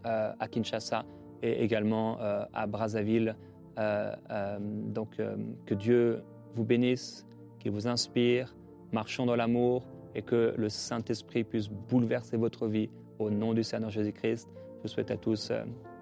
euh, 0.07 0.33
à 0.39 0.49
Kinshasa 0.49 1.05
et 1.43 1.63
également 1.63 2.21
euh, 2.21 2.45
à 2.53 2.67
Brazzaville. 2.67 3.37
Euh, 3.79 4.13
donc 4.61 5.21
que 5.67 5.75
Dieu 5.75 6.23
vous 6.55 6.65
bénisse, 6.65 7.27
qu'il 7.61 7.71
vous 7.71 7.87
inspire, 7.87 8.57
marchons 8.91 9.25
dans 9.25 9.37
l'amour 9.37 9.87
et 10.17 10.23
que 10.23 10.53
le 10.57 10.69
Saint-Esprit 10.69 11.45
puisse 11.45 11.69
bouleverser 11.69 12.37
votre 12.37 12.67
vie 12.67 12.91
au 13.21 13.31
nom 13.31 13.55
du 13.55 13.63
Seigneur 13.63 13.91
Jésus-Christ. 13.91 14.49
Je 14.79 14.83
vous 14.83 14.89
souhaite 14.89 15.13
à 15.13 15.17
tous 15.17 15.53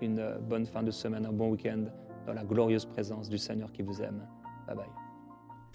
une 0.01 0.39
bonne 0.49 0.65
fin 0.65 0.83
de 0.83 0.91
semaine, 0.91 1.27
un 1.27 1.33
bon 1.33 1.51
week-end 1.51 1.85
dans 2.27 2.33
la 2.33 2.45
glorieuse 2.45 2.87
présence 2.87 3.29
du 3.29 3.39
Seigneur 3.39 3.71
qui 3.73 3.83
vous 3.83 4.01
aime. 4.03 4.27
Bye 4.67 4.77
bye. 4.77 5.06